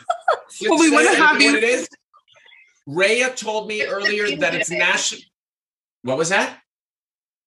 Well, 0.68 0.78
we 0.78 0.90
wanna 0.90 1.10
it, 1.10 1.16
have 1.18 1.36
what 1.36 1.42
you- 1.42 1.56
It 1.56 1.64
is. 1.64 1.88
Raya 2.88 3.34
told 3.34 3.66
me 3.68 3.80
What's 3.80 3.92
earlier 3.92 4.26
theme 4.26 4.40
that 4.40 4.54
it's 4.54 4.70
national. 4.70 5.22
What 6.02 6.18
was 6.18 6.28
that? 6.30 6.58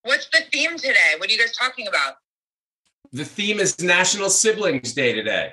What's 0.04 0.28
the 0.30 0.42
theme 0.52 0.78
today? 0.78 1.14
What 1.18 1.30
are 1.30 1.34
you 1.34 1.38
guys 1.40 1.56
talking 1.56 1.88
about? 1.88 2.16
The 3.12 3.26
theme 3.26 3.60
is 3.60 3.80
National 3.82 4.30
Siblings 4.30 4.94
Day 4.94 5.14
today. 5.14 5.52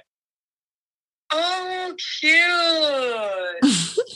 Oh, 1.30 1.94
cute. 2.20 3.72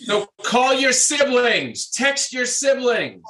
So 0.06 0.26
call 0.42 0.74
your 0.74 0.92
siblings, 0.92 1.90
text 1.90 2.32
your 2.32 2.46
siblings. 2.46 3.22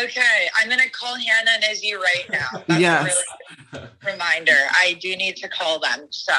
Okay, 0.00 0.46
I'm 0.60 0.68
gonna 0.68 0.90
call 0.90 1.14
Hannah 1.16 1.52
and 1.54 1.64
Izzy 1.70 1.94
right 1.94 2.24
now. 2.30 2.46
That's 2.68 2.80
Yes. 2.80 3.02
a 3.02 3.78
really 3.78 3.88
good 3.88 3.90
reminder. 4.12 4.52
I 4.78 4.98
do 5.00 5.16
need 5.16 5.36
to 5.36 5.48
call 5.48 5.80
them. 5.80 6.06
So 6.10 6.32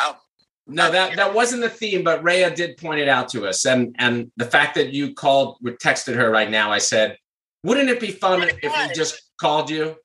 No, 0.68 0.92
that 0.92 1.16
that 1.16 1.34
wasn't 1.34 1.64
the 1.64 1.70
theme, 1.70 2.04
but 2.04 2.24
Raya 2.24 2.54
did 2.54 2.78
point 2.78 3.00
it 3.00 3.10
out 3.10 3.30
to 3.30 3.48
us, 3.48 3.66
and 3.66 3.96
and 3.98 4.32
the 4.38 4.46
fact 4.46 4.76
that 4.76 4.94
you 4.94 5.14
called, 5.14 5.58
texted 5.84 6.16
her 6.16 6.30
right 6.30 6.50
now. 6.50 6.72
I 6.72 6.78
said, 6.78 7.18
wouldn't 7.64 7.90
it 7.90 8.00
be 8.00 8.12
fun 8.12 8.44
if 8.44 8.62
we 8.62 8.94
just 8.94 9.20
called 9.40 9.70
you? 9.72 9.96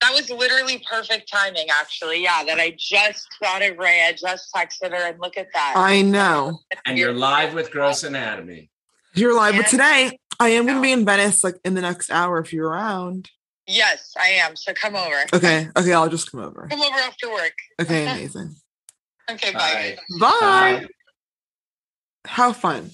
That 0.00 0.12
was 0.14 0.30
literally 0.30 0.82
perfect 0.90 1.30
timing, 1.30 1.66
actually. 1.70 2.22
Yeah, 2.22 2.44
that 2.44 2.58
I 2.58 2.74
just 2.78 3.28
thought 3.42 3.62
of 3.62 3.76
Ray. 3.78 4.06
I 4.06 4.12
just 4.12 4.52
texted 4.54 4.90
her, 4.90 5.08
and 5.08 5.20
look 5.20 5.36
at 5.36 5.48
that. 5.52 5.74
I 5.76 6.02
know. 6.02 6.60
And 6.86 6.98
you're 6.98 7.12
live 7.12 7.54
with 7.54 7.70
Gross 7.70 8.02
Anatomy. 8.02 8.70
You're 9.14 9.34
live, 9.34 9.56
but 9.56 9.66
today 9.66 10.18
I 10.38 10.50
am 10.50 10.64
going 10.64 10.76
to 10.76 10.82
be 10.82 10.92
in 10.92 11.04
Venice 11.04 11.42
like 11.44 11.56
in 11.64 11.74
the 11.74 11.80
next 11.82 12.10
hour 12.10 12.38
if 12.38 12.52
you're 12.52 12.68
around. 12.68 13.28
Yes, 13.66 14.14
I 14.20 14.28
am. 14.28 14.56
So 14.56 14.72
come 14.72 14.96
over. 14.96 15.24
Okay. 15.34 15.68
Okay. 15.76 15.92
I'll 15.92 16.08
just 16.08 16.30
come 16.30 16.40
over. 16.40 16.66
Come 16.70 16.80
over 16.80 16.98
after 16.98 17.30
work. 17.30 17.54
Okay. 17.80 18.06
Amazing. 18.06 18.56
Okay, 19.30 19.52
bye. 19.52 19.96
Bye. 20.18 20.28
Bye. 20.40 20.86
How 22.26 22.52
fun. 22.52 22.90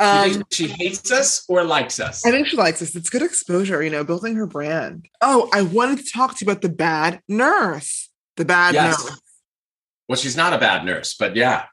Um, 0.00 0.44
she 0.50 0.66
hates 0.68 1.12
us 1.12 1.44
or 1.48 1.62
likes 1.62 2.00
us? 2.00 2.24
I 2.24 2.30
think 2.30 2.46
she 2.46 2.56
likes 2.56 2.80
us. 2.80 2.96
It's 2.96 3.10
good 3.10 3.22
exposure, 3.22 3.82
you 3.82 3.90
know, 3.90 4.02
building 4.02 4.34
her 4.36 4.46
brand. 4.46 5.06
Oh, 5.20 5.48
I 5.52 5.60
wanted 5.62 5.98
to 5.98 6.10
talk 6.10 6.36
to 6.38 6.44
you 6.44 6.50
about 6.50 6.62
the 6.62 6.70
bad 6.70 7.20
nurse. 7.28 8.08
The 8.36 8.46
bad 8.46 8.74
Yes. 8.74 9.04
nurse. 9.04 9.20
Well, 10.08 10.16
she's 10.16 10.36
not 10.36 10.54
a 10.54 10.58
bad 10.58 10.84
nurse, 10.86 11.14
but 11.14 11.36
yeah. 11.36 11.66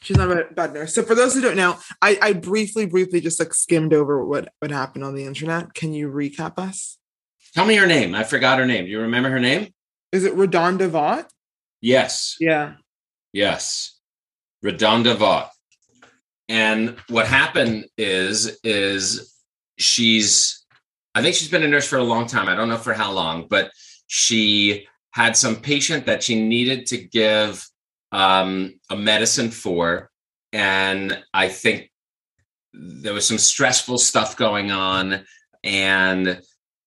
She's 0.00 0.16
not 0.16 0.30
a 0.30 0.46
bad 0.52 0.72
nurse. 0.72 0.94
So 0.94 1.02
for 1.02 1.14
those 1.14 1.34
who 1.34 1.40
don't 1.42 1.56
know, 1.56 1.78
I, 2.02 2.18
I 2.20 2.32
briefly, 2.32 2.86
briefly 2.86 3.20
just 3.20 3.38
like 3.38 3.52
skimmed 3.54 3.92
over 3.94 4.24
what, 4.24 4.48
what 4.60 4.70
happened 4.70 5.04
on 5.04 5.14
the 5.14 5.24
internet. 5.24 5.74
Can 5.74 5.92
you 5.92 6.08
recap 6.08 6.58
us? 6.58 6.98
Tell 7.54 7.66
me 7.66 7.76
her 7.76 7.86
name. 7.86 8.14
I 8.14 8.24
forgot 8.24 8.58
her 8.58 8.66
name. 8.66 8.86
Do 8.86 8.90
you 8.90 9.00
remember 9.00 9.30
her 9.30 9.40
name? 9.40 9.68
Is 10.10 10.24
it 10.24 10.34
RaDonda 10.34 10.88
Vaught? 10.90 11.26
Yes. 11.80 12.36
Yeah. 12.40 12.74
Yes. 13.32 13.98
RaDonda 14.64 15.16
Vaught. 15.16 15.50
And 16.48 16.96
what 17.08 17.26
happened 17.26 17.86
is, 17.96 18.58
is 18.62 19.34
she's, 19.78 20.64
I 21.14 21.22
think 21.22 21.34
she's 21.34 21.50
been 21.50 21.62
a 21.62 21.68
nurse 21.68 21.88
for 21.88 21.98
a 21.98 22.04
long 22.04 22.26
time. 22.26 22.48
I 22.48 22.54
don't 22.54 22.68
know 22.68 22.76
for 22.76 22.92
how 22.92 23.12
long, 23.12 23.46
but 23.48 23.70
she 24.06 24.86
had 25.12 25.36
some 25.36 25.56
patient 25.56 26.06
that 26.06 26.22
she 26.22 26.40
needed 26.40 26.86
to 26.86 26.98
give 26.98 27.66
um, 28.12 28.74
a 28.90 28.96
medicine 28.96 29.50
for. 29.50 30.10
And 30.52 31.22
I 31.32 31.48
think 31.48 31.90
there 32.72 33.14
was 33.14 33.26
some 33.26 33.38
stressful 33.38 33.98
stuff 33.98 34.36
going 34.36 34.70
on. 34.70 35.24
And 35.62 36.40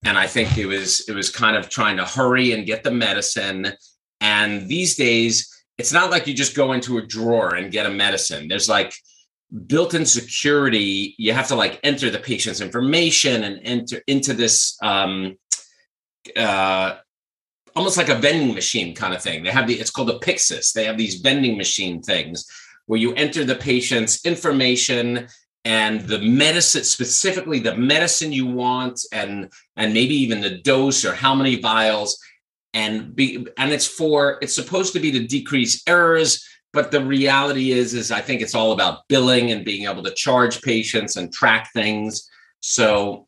and 0.06 0.18
I 0.18 0.28
think 0.28 0.58
it 0.58 0.66
was 0.66 1.08
it 1.10 1.14
was 1.14 1.30
kind 1.30 1.58
of 1.58 1.70
trying 1.70 1.98
to 1.98 2.06
hurry 2.06 2.52
and 2.52 2.66
get 2.66 2.84
the 2.84 2.92
medicine. 2.92 3.74
And 4.22 4.68
these 4.68 4.96
days, 4.96 5.54
it's 5.78 5.92
not 5.92 6.12
like 6.12 6.28
you 6.28 6.34
just 6.34 6.56
go 6.56 6.74
into 6.74 6.98
a 6.98 7.06
drawer 7.06 7.56
and 7.56 7.72
get 7.72 7.86
a 7.86 7.92
medicine. 7.92 8.48
There's 8.48 8.70
like 8.70 8.94
built-in 9.68 10.06
security. 10.06 11.16
You 11.18 11.34
have 11.34 11.48
to 11.48 11.56
like 11.56 11.80
enter 11.84 12.10
the 12.10 12.20
patient's 12.20 12.62
information 12.62 13.44
and 13.44 13.60
enter 13.64 14.02
into 14.08 14.34
this 14.34 14.78
um, 14.82 15.38
uh, 16.36 16.96
almost 17.76 17.98
like 17.98 18.10
a 18.10 18.16
vending 18.16 18.54
machine 18.54 18.94
kind 18.96 19.14
of 19.14 19.22
thing. 19.22 19.44
They 19.44 19.52
have 19.52 19.68
the 19.68 19.80
it's 19.80 19.92
called 19.92 20.10
a 20.10 20.20
Pyxis. 20.20 20.74
They 20.74 20.86
have 20.86 20.98
these 20.98 21.22
vending 21.22 21.58
machine 21.58 22.02
things 22.02 22.46
where 22.88 23.00
you 23.00 23.14
enter 23.14 23.44
the 23.44 23.56
patient's 23.56 24.26
information 24.26 25.28
and 25.66 26.02
the 26.02 26.20
medicine 26.20 26.84
specifically 26.84 27.60
the 27.60 27.76
medicine 27.76 28.32
you 28.32 28.48
want 28.48 29.02
and 29.12 29.52
and 29.76 29.94
maybe 29.94 30.16
even 30.16 30.42
the 30.42 30.58
dose 30.60 31.04
or 31.04 31.14
how 31.14 31.36
many 31.36 31.60
vials 31.60 32.18
and 32.74 33.16
be 33.16 33.46
and 33.58 33.72
it's 33.72 33.88
for 33.88 34.38
it's 34.42 34.56
supposed 34.56 34.94
to 34.94 35.00
be 35.00 35.12
to 35.12 35.28
decrease 35.28 35.84
errors 35.88 36.48
but 36.78 36.92
the 36.92 37.04
reality 37.04 37.72
is 37.72 37.96
is 37.96 38.12
i 38.12 38.22
think 38.22 38.40
it's 38.40 38.54
all 38.54 38.72
about 38.72 39.08
billing 39.08 39.50
and 39.50 39.66
being 39.66 39.90
able 39.90 40.04
to 40.04 40.14
charge 40.14 40.62
patients 40.62 41.16
and 41.16 41.34
track 41.34 41.72
things. 41.74 42.30
So 42.60 43.28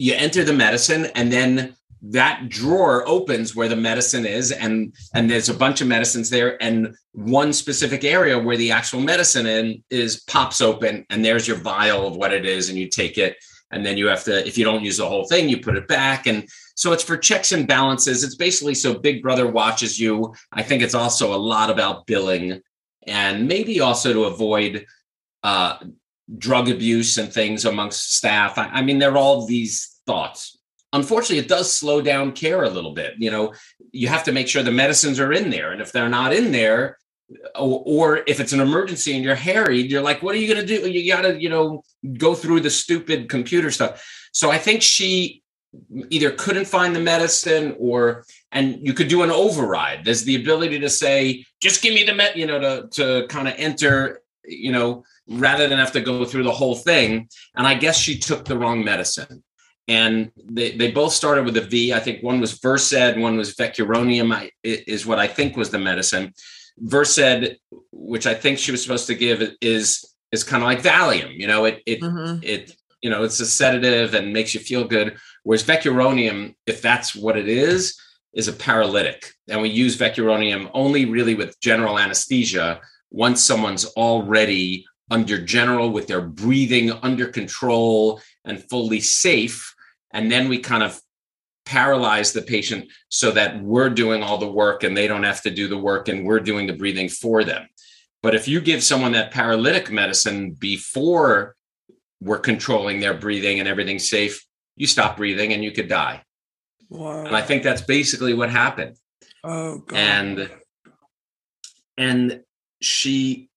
you 0.00 0.14
enter 0.16 0.42
the 0.42 0.52
medicine 0.52 1.06
and 1.14 1.32
then 1.32 1.76
that 2.02 2.48
drawer 2.48 3.06
opens 3.08 3.54
where 3.54 3.68
the 3.68 3.76
medicine 3.76 4.26
is 4.26 4.50
and 4.50 4.92
and 5.14 5.30
there's 5.30 5.48
a 5.48 5.54
bunch 5.54 5.80
of 5.80 5.86
medicines 5.86 6.28
there 6.28 6.60
and 6.60 6.96
one 7.12 7.52
specific 7.52 8.02
area 8.02 8.36
where 8.36 8.56
the 8.56 8.72
actual 8.72 9.00
medicine 9.00 9.46
in 9.46 9.84
is 9.90 10.24
pops 10.24 10.60
open 10.60 11.06
and 11.10 11.24
there's 11.24 11.46
your 11.46 11.56
vial 11.58 12.04
of 12.04 12.16
what 12.16 12.32
it 12.32 12.44
is 12.44 12.68
and 12.68 12.76
you 12.76 12.88
take 12.88 13.16
it. 13.16 13.36
And 13.70 13.86
then 13.86 13.96
you 13.96 14.08
have 14.08 14.24
to 14.24 14.44
if 14.44 14.58
you 14.58 14.64
don't 14.64 14.82
use 14.82 14.96
the 14.96 15.08
whole 15.12 15.26
thing 15.28 15.48
you 15.48 15.58
put 15.60 15.76
it 15.76 15.86
back 15.86 16.26
and 16.26 16.48
so 16.74 16.92
it's 16.92 17.04
for 17.04 17.16
checks 17.16 17.52
and 17.52 17.66
balances. 17.66 18.24
It's 18.24 18.34
basically 18.34 18.74
so 18.74 18.94
big 18.94 19.22
brother 19.22 19.46
watches 19.46 19.98
you. 19.98 20.34
I 20.52 20.62
think 20.62 20.82
it's 20.82 20.94
also 20.94 21.34
a 21.34 21.38
lot 21.38 21.70
about 21.70 22.06
billing 22.06 22.60
and 23.06 23.46
maybe 23.46 23.80
also 23.80 24.12
to 24.12 24.24
avoid 24.24 24.86
uh, 25.42 25.78
drug 26.38 26.68
abuse 26.68 27.16
and 27.16 27.32
things 27.32 27.64
amongst 27.64 28.16
staff. 28.16 28.58
I, 28.58 28.66
I 28.66 28.82
mean 28.82 28.98
there 28.98 29.12
are 29.12 29.16
all 29.16 29.46
these 29.46 30.00
thoughts. 30.06 30.58
Unfortunately 30.92 31.38
it 31.38 31.48
does 31.48 31.72
slow 31.72 32.00
down 32.00 32.32
care 32.32 32.64
a 32.64 32.70
little 32.70 32.92
bit. 32.92 33.14
You 33.18 33.30
know 33.30 33.54
you 33.92 34.08
have 34.08 34.24
to 34.24 34.32
make 34.32 34.48
sure 34.48 34.62
the 34.62 34.72
medicines 34.72 35.20
are 35.20 35.32
in 35.32 35.50
there. 35.50 35.70
And 35.70 35.80
if 35.80 35.92
they're 35.92 36.08
not 36.08 36.32
in 36.32 36.50
there 36.50 36.98
or, 37.58 38.18
if 38.26 38.38
it's 38.38 38.52
an 38.52 38.60
emergency 38.60 39.14
and 39.14 39.24
you're 39.24 39.34
harried 39.34 39.90
you're 39.90 40.02
like 40.02 40.22
what 40.22 40.34
are 40.34 40.38
you 40.38 40.52
going 40.52 40.66
to 40.66 40.66
do? 40.66 40.88
You 40.88 41.12
got 41.12 41.22
to 41.22 41.40
you 41.40 41.48
know 41.48 41.84
go 42.18 42.34
through 42.34 42.60
the 42.60 42.70
stupid 42.70 43.28
computer 43.28 43.70
stuff. 43.70 44.04
So 44.32 44.50
i 44.50 44.58
think 44.58 44.82
she 44.82 45.43
either 46.10 46.30
couldn't 46.32 46.66
find 46.66 46.94
the 46.94 47.00
medicine 47.00 47.74
or 47.78 48.24
and 48.52 48.78
you 48.86 48.92
could 48.92 49.08
do 49.08 49.22
an 49.22 49.30
override 49.30 50.04
there's 50.04 50.24
the 50.24 50.36
ability 50.36 50.78
to 50.78 50.88
say 50.88 51.44
just 51.60 51.82
give 51.82 51.94
me 51.94 52.04
the 52.04 52.14
med 52.14 52.36
you 52.36 52.46
know 52.46 52.58
to 52.60 52.88
to 52.90 53.26
kind 53.28 53.48
of 53.48 53.54
enter 53.56 54.20
you 54.44 54.72
know 54.72 55.02
rather 55.28 55.68
than 55.68 55.78
have 55.78 55.92
to 55.92 56.00
go 56.00 56.24
through 56.24 56.42
the 56.42 56.50
whole 56.50 56.74
thing 56.76 57.28
and 57.56 57.66
i 57.66 57.74
guess 57.74 57.96
she 57.98 58.18
took 58.18 58.44
the 58.44 58.56
wrong 58.56 58.84
medicine 58.84 59.42
and 59.88 60.30
they, 60.42 60.76
they 60.76 60.90
both 60.90 61.12
started 61.12 61.44
with 61.44 61.56
a 61.58 61.60
V. 61.60 61.92
I 61.92 62.00
think 62.00 62.22
one 62.22 62.40
was 62.40 62.58
Versed, 62.58 63.18
one 63.18 63.36
was 63.36 63.54
Vecuronium, 63.54 64.34
I, 64.34 64.50
is 64.62 65.04
what 65.04 65.18
I 65.18 65.26
think 65.26 65.58
was 65.58 65.68
the 65.68 65.78
medicine. 65.78 66.32
Versed, 66.78 67.58
which 67.92 68.26
I 68.26 68.32
think 68.32 68.58
she 68.58 68.70
was 68.70 68.82
supposed 68.82 69.06
to 69.08 69.14
give, 69.14 69.42
is 69.60 70.02
is 70.32 70.42
kind 70.42 70.62
of 70.62 70.68
like 70.68 70.82
Valium. 70.82 71.34
You 71.38 71.46
know, 71.46 71.66
it 71.66 71.82
it 71.84 72.00
Mhm. 72.00 72.42
it 72.42 72.74
you 73.04 73.10
know 73.10 73.22
it's 73.22 73.38
a 73.38 73.46
sedative 73.46 74.14
and 74.14 74.32
makes 74.32 74.54
you 74.54 74.60
feel 74.60 74.84
good. 74.84 75.18
Whereas 75.42 75.62
Vecuronium, 75.62 76.54
if 76.66 76.80
that's 76.80 77.14
what 77.14 77.36
it 77.36 77.48
is, 77.48 78.00
is 78.32 78.48
a 78.48 78.52
paralytic, 78.52 79.30
and 79.46 79.60
we 79.60 79.68
use 79.68 79.98
Vecuronium 79.98 80.70
only 80.72 81.04
really 81.04 81.34
with 81.34 81.60
general 81.60 81.98
anesthesia 81.98 82.80
once 83.10 83.44
someone's 83.44 83.84
already 83.84 84.86
under 85.10 85.38
general 85.38 85.90
with 85.90 86.06
their 86.06 86.22
breathing 86.22 86.90
under 87.02 87.26
control 87.26 88.22
and 88.46 88.64
fully 88.70 89.00
safe. 89.00 89.74
And 90.14 90.32
then 90.32 90.48
we 90.48 90.58
kind 90.58 90.82
of 90.82 90.98
paralyze 91.66 92.32
the 92.32 92.40
patient 92.40 92.90
so 93.10 93.30
that 93.32 93.62
we're 93.62 93.90
doing 93.90 94.22
all 94.22 94.38
the 94.38 94.50
work 94.50 94.82
and 94.82 94.96
they 94.96 95.06
don't 95.06 95.24
have 95.24 95.42
to 95.42 95.50
do 95.50 95.68
the 95.68 95.78
work 95.78 96.08
and 96.08 96.24
we're 96.24 96.40
doing 96.40 96.66
the 96.66 96.72
breathing 96.72 97.10
for 97.10 97.44
them. 97.44 97.68
But 98.22 98.34
if 98.34 98.48
you 98.48 98.62
give 98.62 98.82
someone 98.82 99.12
that 99.12 99.30
paralytic 99.30 99.90
medicine 99.90 100.52
before 100.52 101.54
we're 102.20 102.38
controlling 102.38 103.00
their 103.00 103.14
breathing 103.14 103.60
and 103.60 103.68
everything's 103.68 104.08
safe 104.08 104.44
you 104.76 104.86
stop 104.86 105.16
breathing 105.16 105.52
and 105.52 105.62
you 105.62 105.72
could 105.72 105.88
die 105.88 106.22
Wow. 106.90 107.24
and 107.24 107.36
i 107.36 107.42
think 107.42 107.62
that's 107.62 107.82
basically 107.82 108.34
what 108.34 108.50
happened 108.50 108.96
oh 109.42 109.78
god. 109.78 109.96
and 109.98 110.50
and 111.96 112.40
she 112.80 113.48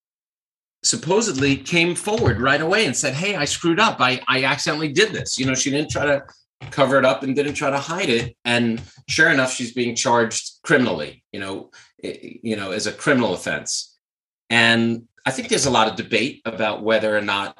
supposedly 0.83 1.55
came 1.57 1.95
forward 1.95 2.39
right 2.39 2.61
away 2.61 2.85
and 2.85 2.95
said, 2.95 3.13
Hey, 3.13 3.35
I 3.35 3.45
screwed 3.45 3.79
up. 3.79 3.97
I, 3.99 4.21
I 4.27 4.43
accidentally 4.43 4.89
did 4.89 5.11
this. 5.11 5.37
You 5.37 5.45
know, 5.45 5.55
she 5.55 5.71
didn't 5.71 5.91
try 5.91 6.05
to 6.05 6.23
cover 6.71 6.97
it 6.97 7.05
up 7.05 7.23
and 7.23 7.35
didn't 7.35 7.55
try 7.55 7.69
to 7.69 7.79
hide 7.79 8.09
it. 8.09 8.35
And 8.45 8.81
sure 9.07 9.29
enough, 9.29 9.51
she's 9.51 9.73
being 9.73 9.95
charged 9.95 10.61
criminally, 10.63 11.23
you 11.31 11.39
know, 11.39 11.71
eh, 12.03 12.37
you 12.43 12.55
know, 12.55 12.71
as 12.71 12.87
a 12.87 12.91
criminal 12.91 13.33
offense. 13.33 13.97
And 14.49 15.03
I 15.25 15.31
think 15.31 15.49
there's 15.49 15.65
a 15.65 15.71
lot 15.71 15.89
of 15.89 15.95
debate 15.95 16.41
about 16.45 16.83
whether 16.83 17.15
or 17.15 17.21
not, 17.21 17.57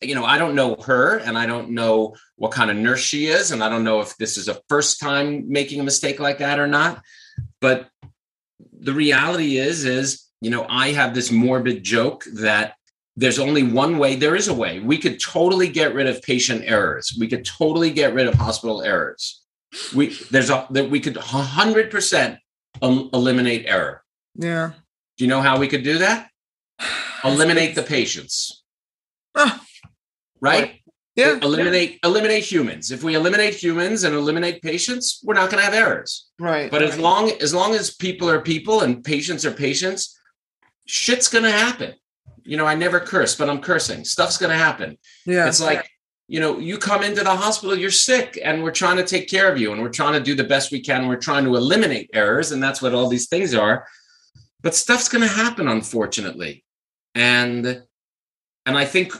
you 0.00 0.14
know, 0.14 0.24
I 0.24 0.38
don't 0.38 0.54
know 0.54 0.76
her 0.76 1.18
and 1.18 1.38
I 1.38 1.46
don't 1.46 1.70
know 1.70 2.16
what 2.36 2.52
kind 2.52 2.70
of 2.70 2.76
nurse 2.76 3.00
she 3.00 3.26
is. 3.26 3.50
And 3.50 3.62
I 3.62 3.68
don't 3.68 3.84
know 3.84 4.00
if 4.00 4.16
this 4.16 4.36
is 4.36 4.48
a 4.48 4.60
first 4.68 5.00
time 5.00 5.48
making 5.48 5.80
a 5.80 5.84
mistake 5.84 6.20
like 6.20 6.38
that 6.38 6.58
or 6.58 6.66
not. 6.66 7.02
But 7.60 7.88
the 8.80 8.92
reality 8.92 9.58
is, 9.58 9.84
is, 9.84 10.24
you 10.40 10.50
know, 10.50 10.66
I 10.68 10.92
have 10.92 11.14
this 11.14 11.30
morbid 11.30 11.82
joke 11.82 12.24
that 12.34 12.74
there's 13.16 13.38
only 13.40 13.64
one 13.64 13.98
way. 13.98 14.14
There 14.14 14.36
is 14.36 14.46
a 14.46 14.54
way. 14.54 14.78
We 14.78 14.98
could 14.98 15.20
totally 15.20 15.68
get 15.68 15.94
rid 15.94 16.06
of 16.06 16.22
patient 16.22 16.62
errors. 16.64 17.16
We 17.18 17.26
could 17.26 17.44
totally 17.44 17.90
get 17.90 18.14
rid 18.14 18.28
of 18.28 18.34
hospital 18.34 18.82
errors. 18.82 19.42
We 19.94 20.14
there's 20.30 20.50
a 20.50 20.66
that 20.70 20.88
we 20.88 21.00
could 21.00 21.16
hundred 21.16 21.90
percent 21.90 22.38
eliminate 22.80 23.66
error. 23.66 24.04
Yeah. 24.36 24.70
Do 25.16 25.24
you 25.24 25.28
know 25.28 25.42
how 25.42 25.58
we 25.58 25.66
could 25.66 25.82
do 25.82 25.98
that? 25.98 26.30
Eliminate 27.24 27.74
the 27.74 27.82
patients. 27.82 28.62
Ah. 29.34 29.64
Right? 30.40 30.80
Yeah. 31.16 31.38
Eliminate 31.42 31.98
eliminate 32.04 32.44
humans. 32.44 32.92
If 32.92 33.02
we 33.02 33.14
eliminate 33.14 33.54
humans 33.54 34.04
and 34.04 34.14
eliminate 34.14 34.62
patients, 34.62 35.20
we're 35.24 35.34
not 35.34 35.50
going 35.50 35.58
to 35.58 35.64
have 35.64 35.74
errors. 35.74 36.28
Right. 36.38 36.70
But 36.70 36.82
as 36.82 36.96
long 36.98 37.32
as 37.40 37.52
long 37.52 37.74
as 37.74 37.94
people 37.94 38.30
are 38.30 38.40
people 38.40 38.82
and 38.82 39.02
patients 39.02 39.44
are 39.44 39.50
patients, 39.50 40.16
shit's 40.86 41.28
going 41.28 41.44
to 41.44 41.50
happen 41.50 41.94
you 42.48 42.56
know, 42.56 42.64
I 42.64 42.74
never 42.74 42.98
curse, 42.98 43.34
but 43.36 43.50
I'm 43.50 43.60
cursing. 43.60 44.06
Stuff's 44.06 44.38
going 44.38 44.50
to 44.50 44.56
happen. 44.56 44.96
yeah. 45.26 45.46
It's 45.46 45.60
like, 45.60 45.86
you 46.28 46.40
know, 46.40 46.58
you 46.58 46.78
come 46.78 47.02
into 47.02 47.22
the 47.22 47.36
hospital, 47.36 47.76
you're 47.76 47.90
sick, 47.90 48.38
and 48.42 48.62
we're 48.62 48.70
trying 48.70 48.96
to 48.96 49.04
take 49.04 49.28
care 49.28 49.52
of 49.52 49.58
you, 49.58 49.70
and 49.72 49.82
we're 49.82 49.90
trying 49.90 50.14
to 50.14 50.20
do 50.20 50.34
the 50.34 50.44
best 50.44 50.72
we 50.72 50.80
can. 50.80 51.08
We're 51.08 51.16
trying 51.16 51.44
to 51.44 51.54
eliminate 51.56 52.08
errors, 52.14 52.50
and 52.50 52.62
that's 52.62 52.80
what 52.80 52.94
all 52.94 53.06
these 53.06 53.28
things 53.28 53.54
are. 53.54 53.86
But 54.62 54.74
stuff's 54.74 55.10
going 55.10 55.28
to 55.28 55.28
happen, 55.28 55.68
unfortunately, 55.68 56.64
and 57.14 57.82
and 58.64 58.78
I 58.78 58.86
think 58.86 59.12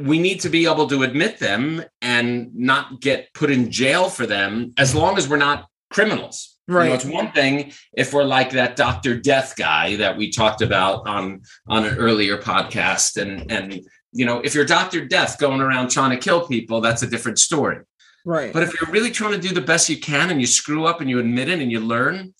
we 0.00 0.18
need 0.18 0.40
to 0.40 0.48
be 0.48 0.66
able 0.66 0.86
to 0.88 1.02
admit 1.02 1.38
them 1.38 1.84
and 2.00 2.54
not 2.54 3.00
get 3.00 3.32
put 3.34 3.50
in 3.50 3.70
jail 3.70 4.08
for 4.08 4.26
them, 4.26 4.72
as 4.78 4.94
long 4.94 5.18
as 5.18 5.28
we're 5.28 5.36
not 5.36 5.66
criminals. 5.90 6.58
right. 6.68 6.84
You 6.84 6.88
know, 6.90 6.94
it's 6.94 7.04
one 7.04 7.32
thing 7.32 7.72
if 7.92 8.12
we're 8.12 8.24
like 8.24 8.50
that 8.50 8.76
Dr. 8.76 9.18
Death 9.18 9.54
guy 9.56 9.96
that 9.96 10.16
we 10.16 10.30
talked 10.30 10.62
about 10.62 11.06
on 11.06 11.42
on 11.68 11.84
an 11.84 11.96
earlier 11.98 12.38
podcast. 12.38 13.20
And 13.20 13.50
and 13.50 13.80
you 14.12 14.24
know, 14.24 14.40
if 14.40 14.54
you're 14.54 14.64
Dr. 14.64 15.04
Death 15.06 15.38
going 15.38 15.60
around 15.60 15.90
trying 15.90 16.10
to 16.10 16.16
kill 16.16 16.46
people, 16.46 16.80
that's 16.80 17.02
a 17.02 17.06
different 17.06 17.38
story. 17.38 17.78
right. 18.24 18.52
But 18.52 18.62
if 18.62 18.80
you're 18.80 18.90
really 18.90 19.10
trying 19.10 19.32
to 19.32 19.48
do 19.48 19.54
the 19.54 19.60
best 19.60 19.88
you 19.88 19.98
can 19.98 20.30
and 20.30 20.40
you 20.40 20.46
screw 20.46 20.84
up 20.86 21.00
and 21.00 21.08
you 21.10 21.18
admit 21.18 21.48
it 21.48 21.60
and 21.60 21.70
you 21.70 21.80
learn, 21.80 22.34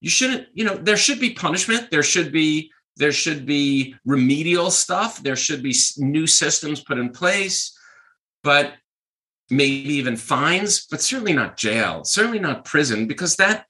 you 0.00 0.10
shouldn't, 0.10 0.46
you 0.52 0.64
know, 0.64 0.76
there 0.76 0.96
should 0.96 1.18
be 1.20 1.30
punishment. 1.34 1.90
There 1.90 2.02
should 2.02 2.30
be 2.30 2.70
there 2.96 3.12
should 3.12 3.46
be 3.46 3.94
remedial 4.04 4.70
stuff. 4.70 5.22
There 5.22 5.36
should 5.36 5.62
be 5.62 5.74
new 5.98 6.26
systems 6.26 6.80
put 6.80 6.98
in 6.98 7.10
place, 7.10 7.76
but 8.42 8.72
maybe 9.50 9.94
even 9.94 10.16
fines, 10.16 10.86
but 10.90 11.00
certainly 11.00 11.32
not 11.32 11.56
jail, 11.56 12.04
certainly 12.04 12.38
not 12.38 12.64
prison, 12.64 13.06
because 13.06 13.36
that 13.36 13.66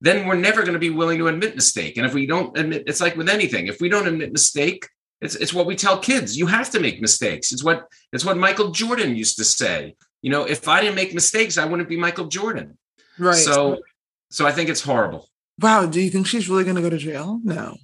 then 0.00 0.26
we're 0.26 0.34
never 0.34 0.62
going 0.62 0.72
to 0.72 0.78
be 0.78 0.90
willing 0.90 1.18
to 1.18 1.28
admit 1.28 1.54
mistake. 1.54 1.96
And 1.96 2.06
if 2.06 2.14
we 2.14 2.26
don't 2.26 2.56
admit, 2.56 2.84
it's 2.86 3.00
like 3.00 3.16
with 3.16 3.28
anything. 3.28 3.66
If 3.66 3.80
we 3.80 3.88
don't 3.88 4.08
admit 4.08 4.32
mistake, 4.32 4.88
it's 5.20 5.34
it's 5.34 5.52
what 5.52 5.66
we 5.66 5.76
tell 5.76 5.98
kids. 5.98 6.38
You 6.38 6.46
have 6.46 6.70
to 6.70 6.80
make 6.80 7.02
mistakes. 7.02 7.52
It's 7.52 7.62
what 7.62 7.86
it's 8.12 8.24
what 8.24 8.38
Michael 8.38 8.70
Jordan 8.70 9.14
used 9.14 9.36
to 9.36 9.44
say. 9.44 9.96
You 10.22 10.30
know, 10.30 10.44
if 10.44 10.68
I 10.68 10.80
didn't 10.80 10.96
make 10.96 11.12
mistakes, 11.12 11.58
I 11.58 11.66
wouldn't 11.66 11.88
be 11.88 11.96
Michael 11.98 12.26
Jordan. 12.26 12.78
right. 13.18 13.34
So 13.34 13.80
so 14.30 14.46
I 14.46 14.52
think 14.52 14.70
it's 14.70 14.82
horrible. 14.82 15.28
wow. 15.60 15.84
Do 15.86 16.00
you 16.00 16.08
think 16.08 16.26
she's 16.26 16.48
really 16.48 16.64
going 16.64 16.76
to 16.76 16.82
go 16.82 16.90
to 16.90 16.98
jail? 16.98 17.40
No. 17.42 17.76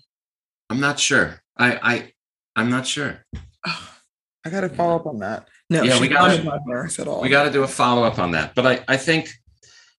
I'm 0.71 0.81
not 0.81 0.99
sure. 0.99 1.41
I 1.57 1.79
I 1.83 2.13
I'm 2.55 2.71
not 2.71 2.87
sure. 2.87 3.25
I 3.65 4.51
got 4.51 4.61
to 4.61 4.69
follow 4.69 4.95
up 4.97 5.07
on 5.07 5.19
that. 5.19 5.49
No, 5.69 5.83
Yeah, 5.83 6.01
we 6.01 6.07
gotta- 6.09 6.41
a 6.41 6.45
bad 6.45 6.61
nurse 6.67 6.99
at 7.01 7.09
all. 7.09 7.21
We 7.21 7.29
got 7.29 7.45
to 7.45 7.51
do 7.51 7.65
a 7.65 7.69
follow 7.69 8.05
up 8.05 8.19
on 8.21 8.31
that. 8.33 8.55
But 8.55 8.65
I, 8.67 8.85
I 8.87 8.97
think, 8.97 9.29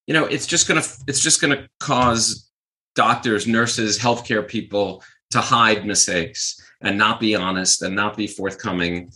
you 0.08 0.13
know, 0.13 0.25
it's 0.25 0.47
just 0.47 0.67
gonna 0.67 0.84
it's 1.08 1.19
just 1.19 1.41
gonna 1.41 1.67
cause 1.80 2.49
doctors, 2.95 3.45
nurses, 3.45 3.99
healthcare 3.99 4.47
people 4.47 5.03
to 5.32 5.41
hide 5.41 5.86
mistakes 5.86 6.60
and 6.82 6.97
not 6.97 7.19
be 7.19 7.36
honest 7.36 7.82
and 7.82 7.93
not 7.95 8.15
be 8.15 8.27
forthcoming. 8.27 9.12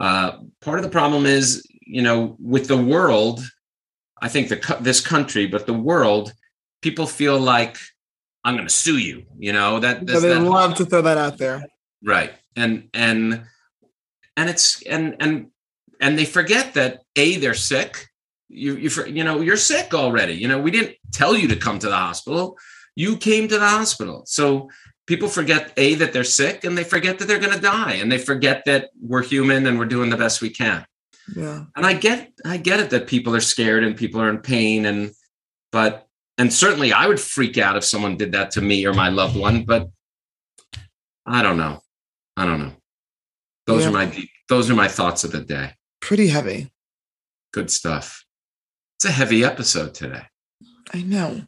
Uh, 0.00 0.38
part 0.60 0.78
of 0.78 0.84
the 0.84 0.90
problem 0.90 1.26
is, 1.26 1.66
you 1.80 2.02
know, 2.02 2.36
with 2.38 2.68
the 2.68 2.76
world, 2.76 3.40
I 4.22 4.28
think 4.28 4.48
the 4.48 4.76
this 4.80 5.00
country, 5.00 5.46
but 5.46 5.66
the 5.66 5.72
world, 5.74 6.32
people 6.82 7.06
feel 7.06 7.38
like 7.38 7.76
I'm 8.46 8.54
going 8.54 8.68
to 8.68 8.72
sue 8.84 8.98
you. 8.98 9.24
You 9.38 9.52
know 9.52 9.80
that, 9.80 10.08
So 10.08 10.20
they 10.20 10.28
that 10.34 10.40
love 10.40 10.74
to 10.76 10.84
throw 10.86 11.02
that 11.02 11.18
out 11.18 11.36
there. 11.38 11.58
right 12.04 12.32
and 12.54 12.88
and 12.94 13.42
and 14.36 14.46
it's 14.52 14.66
and 14.82 15.16
and 15.20 15.48
and 16.00 16.18
they 16.18 16.24
forget 16.24 16.74
that 16.74 17.02
a 17.16 17.36
they're 17.42 17.54
sick 17.72 17.92
you 18.48 18.76
you 18.76 18.88
you 19.06 19.24
know 19.24 19.40
you're 19.46 19.56
sick 19.72 19.92
already 19.94 20.34
you 20.34 20.46
know 20.48 20.60
we 20.66 20.70
didn't 20.70 20.94
tell 21.12 21.34
you 21.36 21.48
to 21.48 21.56
come 21.56 21.78
to 21.80 21.88
the 21.88 21.96
hospital 21.96 22.56
you 22.94 23.16
came 23.16 23.48
to 23.48 23.58
the 23.58 23.68
hospital 23.68 24.22
so 24.26 24.70
people 25.06 25.28
forget 25.28 25.72
a 25.76 25.94
that 25.96 26.12
they're 26.12 26.22
sick 26.42 26.62
and 26.64 26.78
they 26.78 26.84
forget 26.84 27.18
that 27.18 27.26
they're 27.26 27.40
going 27.46 27.52
to 27.60 27.60
die 27.60 27.94
and 27.94 28.10
they 28.12 28.18
forget 28.18 28.62
that 28.66 28.90
we're 29.00 29.22
human 29.22 29.66
and 29.66 29.78
we're 29.78 29.84
doing 29.96 30.08
the 30.10 30.16
best 30.24 30.40
we 30.40 30.50
can 30.50 30.86
Yeah. 31.34 31.64
and 31.76 31.84
i 31.84 31.92
get 31.94 32.32
i 32.44 32.56
get 32.56 32.78
it 32.80 32.90
that 32.90 33.06
people 33.08 33.34
are 33.34 33.40
scared 33.54 33.82
and 33.84 33.96
people 33.96 34.20
are 34.20 34.30
in 34.30 34.38
pain 34.38 34.86
and 34.86 35.10
but 35.72 36.05
and 36.38 36.52
certainly 36.52 36.92
i 36.92 37.06
would 37.06 37.20
freak 37.20 37.56
out 37.58 37.76
if 37.76 37.84
someone 37.84 38.16
did 38.16 38.32
that 38.32 38.50
to 38.50 38.60
me 38.60 38.84
or 38.86 38.92
my 38.94 39.08
loved 39.08 39.36
one 39.36 39.64
but 39.64 39.88
i 41.26 41.42
don't 41.42 41.56
know 41.56 41.80
i 42.36 42.44
don't 42.44 42.60
know 42.60 42.72
those 43.66 43.82
Yeah. 43.82 43.88
are 43.88 43.92
my 43.92 44.24
those 44.48 44.70
are 44.70 44.74
my 44.74 44.88
thoughts 44.88 45.24
of 45.24 45.32
the 45.32 45.40
day 45.40 45.72
Pretty 46.00 46.28
heavy. 46.28 46.70
good 47.52 47.70
stuff 47.70 48.24
it's 48.96 49.04
a 49.06 49.10
heavy 49.10 49.44
episode 49.44 49.94
today 49.94 50.22
I 50.94 51.02
know. 51.02 51.42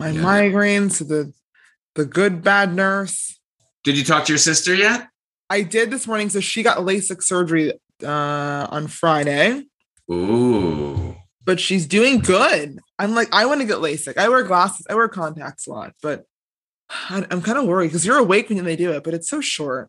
My 0.00 0.08
Yeah. 0.10 0.22
migraines, 0.22 1.06
the 1.06 1.32
the 1.94 2.04
good 2.04 2.42
bad 2.42 2.74
nurse. 2.74 3.38
did 3.84 3.96
you 3.96 4.02
talk 4.04 4.24
to 4.24 4.32
your 4.32 4.38
sister 4.38 4.74
yet 4.74 5.08
I 5.48 5.62
did 5.62 5.90
this 5.90 6.06
morning. 6.06 6.28
So 6.28 6.38
she 6.40 6.62
got 6.62 6.78
LASIK 6.78 7.22
surgery 7.22 7.72
uh, 8.04 8.66
on 8.70 8.86
Friday, 8.88 9.64
ooh 10.10 11.16
but 11.44 11.58
she's 11.60 11.86
doing 11.86 12.18
good. 12.20 12.78
I'm 13.00 13.14
like, 13.14 13.28
I 13.32 13.46
want 13.46 13.60
to 13.62 13.66
get 13.66 13.78
LASIK. 13.78 14.18
I 14.18 14.28
wear 14.28 14.42
glasses. 14.42 14.86
I 14.88 14.94
wear 14.94 15.08
contacts 15.08 15.66
a 15.66 15.70
lot, 15.70 15.94
but 16.02 16.24
I- 16.90 17.26
I'm 17.30 17.40
kind 17.42 17.58
of 17.58 17.64
worried 17.66 17.88
because 17.88 18.04
you're 18.04 18.18
awake 18.18 18.50
when 18.50 18.62
they 18.64 18.76
do 18.76 18.92
it, 18.92 19.04
but 19.04 19.14
it's 19.14 19.28
so 19.28 19.40
short. 19.40 19.88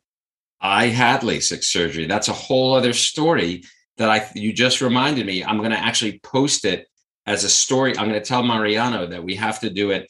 I 0.62 0.88
had 0.88 1.22
LASIK 1.22 1.64
surgery. 1.64 2.06
That's 2.06 2.28
a 2.30 2.34
whole 2.34 2.74
other 2.74 2.94
story 2.94 3.64
that 3.98 4.10
I 4.10 4.30
you 4.36 4.54
just 4.54 4.80
reminded 4.82 5.26
me. 5.26 5.44
I'm 5.44 5.58
going 5.58 5.72
to 5.72 5.78
actually 5.78 6.20
post 6.20 6.66
it 6.66 6.88
as 7.26 7.44
a 7.44 7.50
story. 7.50 7.98
I'm 7.98 8.08
going 8.08 8.20
to 8.22 8.26
tell 8.26 8.44
Mariano 8.44 9.08
that 9.08 9.24
we 9.24 9.36
have 9.36 9.60
to 9.62 9.70
do 9.70 9.92
it 9.92 10.10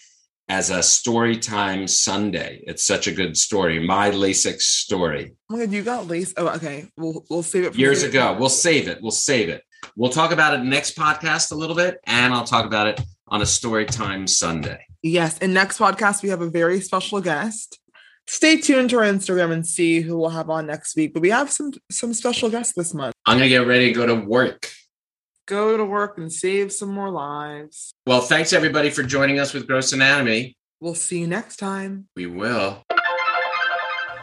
as 0.49 0.69
a 0.69 0.83
story 0.83 1.37
time 1.37 1.87
Sunday. 1.87 2.61
It's 2.67 2.83
such 2.83 3.07
a 3.07 3.11
good 3.13 3.37
story. 3.37 3.79
My 3.79 4.11
LASIK 4.11 4.59
story 4.61 5.33
Oh 5.49 5.55
my 5.55 5.65
god, 5.65 5.73
you 5.73 5.81
got 5.83 6.07
lace. 6.07 6.33
Oh, 6.37 6.49
okay. 6.49 6.87
We'll 6.97 7.23
we'll 7.29 7.43
save 7.43 7.63
it 7.63 7.73
for 7.73 7.79
years 7.79 8.03
ago. 8.03 8.35
We'll 8.37 8.49
save 8.49 8.87
it. 8.89 9.01
We'll 9.01 9.11
save 9.11 9.47
it. 9.49 9.63
We'll 9.95 10.11
talk 10.11 10.31
about 10.31 10.53
it 10.53 10.63
next 10.63 10.97
podcast 10.97 11.51
a 11.51 11.55
little 11.55 11.75
bit, 11.75 11.99
and 12.05 12.33
I'll 12.33 12.45
talk 12.45 12.65
about 12.65 12.87
it 12.87 13.01
on 13.27 13.41
a 13.41 13.45
story 13.45 13.85
time 13.85 14.27
Sunday. 14.27 14.85
Yes. 15.03 15.37
And 15.39 15.53
next 15.53 15.79
podcast, 15.79 16.21
we 16.21 16.29
have 16.29 16.41
a 16.41 16.49
very 16.49 16.79
special 16.81 17.21
guest. 17.21 17.79
Stay 18.27 18.57
tuned 18.57 18.89
to 18.91 18.97
our 18.97 19.03
Instagram 19.03 19.51
and 19.51 19.65
see 19.65 20.01
who 20.01 20.17
we'll 20.17 20.29
have 20.29 20.49
on 20.49 20.67
next 20.67 20.95
week. 20.95 21.13
But 21.13 21.21
we 21.21 21.29
have 21.31 21.51
some 21.51 21.71
some 21.89 22.13
special 22.13 22.49
guests 22.49 22.73
this 22.73 22.93
month. 22.93 23.15
I'm 23.25 23.37
going 23.37 23.49
to 23.49 23.49
get 23.49 23.67
ready 23.67 23.87
to 23.87 23.93
go 23.93 24.05
to 24.05 24.15
work. 24.15 24.69
Go 25.47 25.75
to 25.75 25.83
work 25.83 26.17
and 26.17 26.31
save 26.31 26.71
some 26.71 26.93
more 26.93 27.09
lives. 27.09 27.93
Well, 28.05 28.21
thanks 28.21 28.53
everybody 28.53 28.89
for 28.89 29.03
joining 29.03 29.39
us 29.39 29.53
with 29.53 29.67
Gross 29.67 29.91
Anatomy. 29.91 30.55
We'll 30.79 30.95
see 30.95 31.19
you 31.19 31.27
next 31.27 31.57
time. 31.57 32.07
We 32.15 32.27
will. 32.27 32.83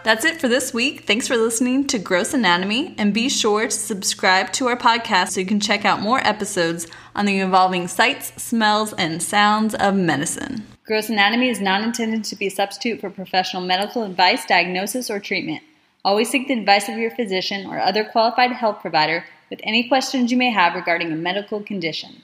That's 0.05 0.25
it 0.25 0.41
for 0.41 0.49
this 0.49 0.73
week. 0.73 1.05
Thanks 1.05 1.29
for 1.29 1.37
listening 1.37 1.87
to 1.89 1.99
Gross 1.99 2.33
Anatomy, 2.33 2.95
and 2.97 3.13
be 3.13 3.29
sure 3.29 3.65
to 3.65 3.71
subscribe 3.71 4.53
to 4.53 4.67
our 4.69 4.77
podcast 4.77 5.31
so 5.31 5.41
you 5.41 5.47
can 5.47 5.61
check 5.61 5.85
out 5.85 6.01
more 6.01 6.27
episodes 6.27 6.87
on 7.15 7.27
the 7.27 7.41
evolving 7.41 7.89
sights, 7.89 8.33
smells, 8.43 8.93
and 8.95 9.23
sounds 9.23 9.75
of 9.75 9.95
medicine. 9.95 10.67
Gross 10.87 11.11
Anatomy 11.11 11.49
is 11.49 11.61
not 11.61 11.83
intended 11.83 12.25
to 12.25 12.37
be 12.37 12.47
a 12.47 12.51
substitute 12.51 13.01
for 13.01 13.11
professional 13.11 13.63
medical 13.63 14.05
advice, 14.05 14.47
diagnosis, 14.47 15.11
or 15.11 15.21
treatment. 15.21 15.63
Always 16.05 16.31
seek 16.31 16.49
the 16.49 16.59
advice 16.59 16.89
of 16.89 16.97
your 16.97 17.11
physician 17.11 17.67
or 17.67 17.79
other 17.79 18.05
qualified 18.05 18.53
health 18.53 18.81
provider 18.81 19.25
with 19.51 19.61
any 19.63 19.89
questions 19.89 20.31
you 20.31 20.39
may 20.39 20.51
have 20.51 20.75
regarding 20.75 21.13
a 21.13 21.17
medical 21.17 21.61
condition. 21.61 22.23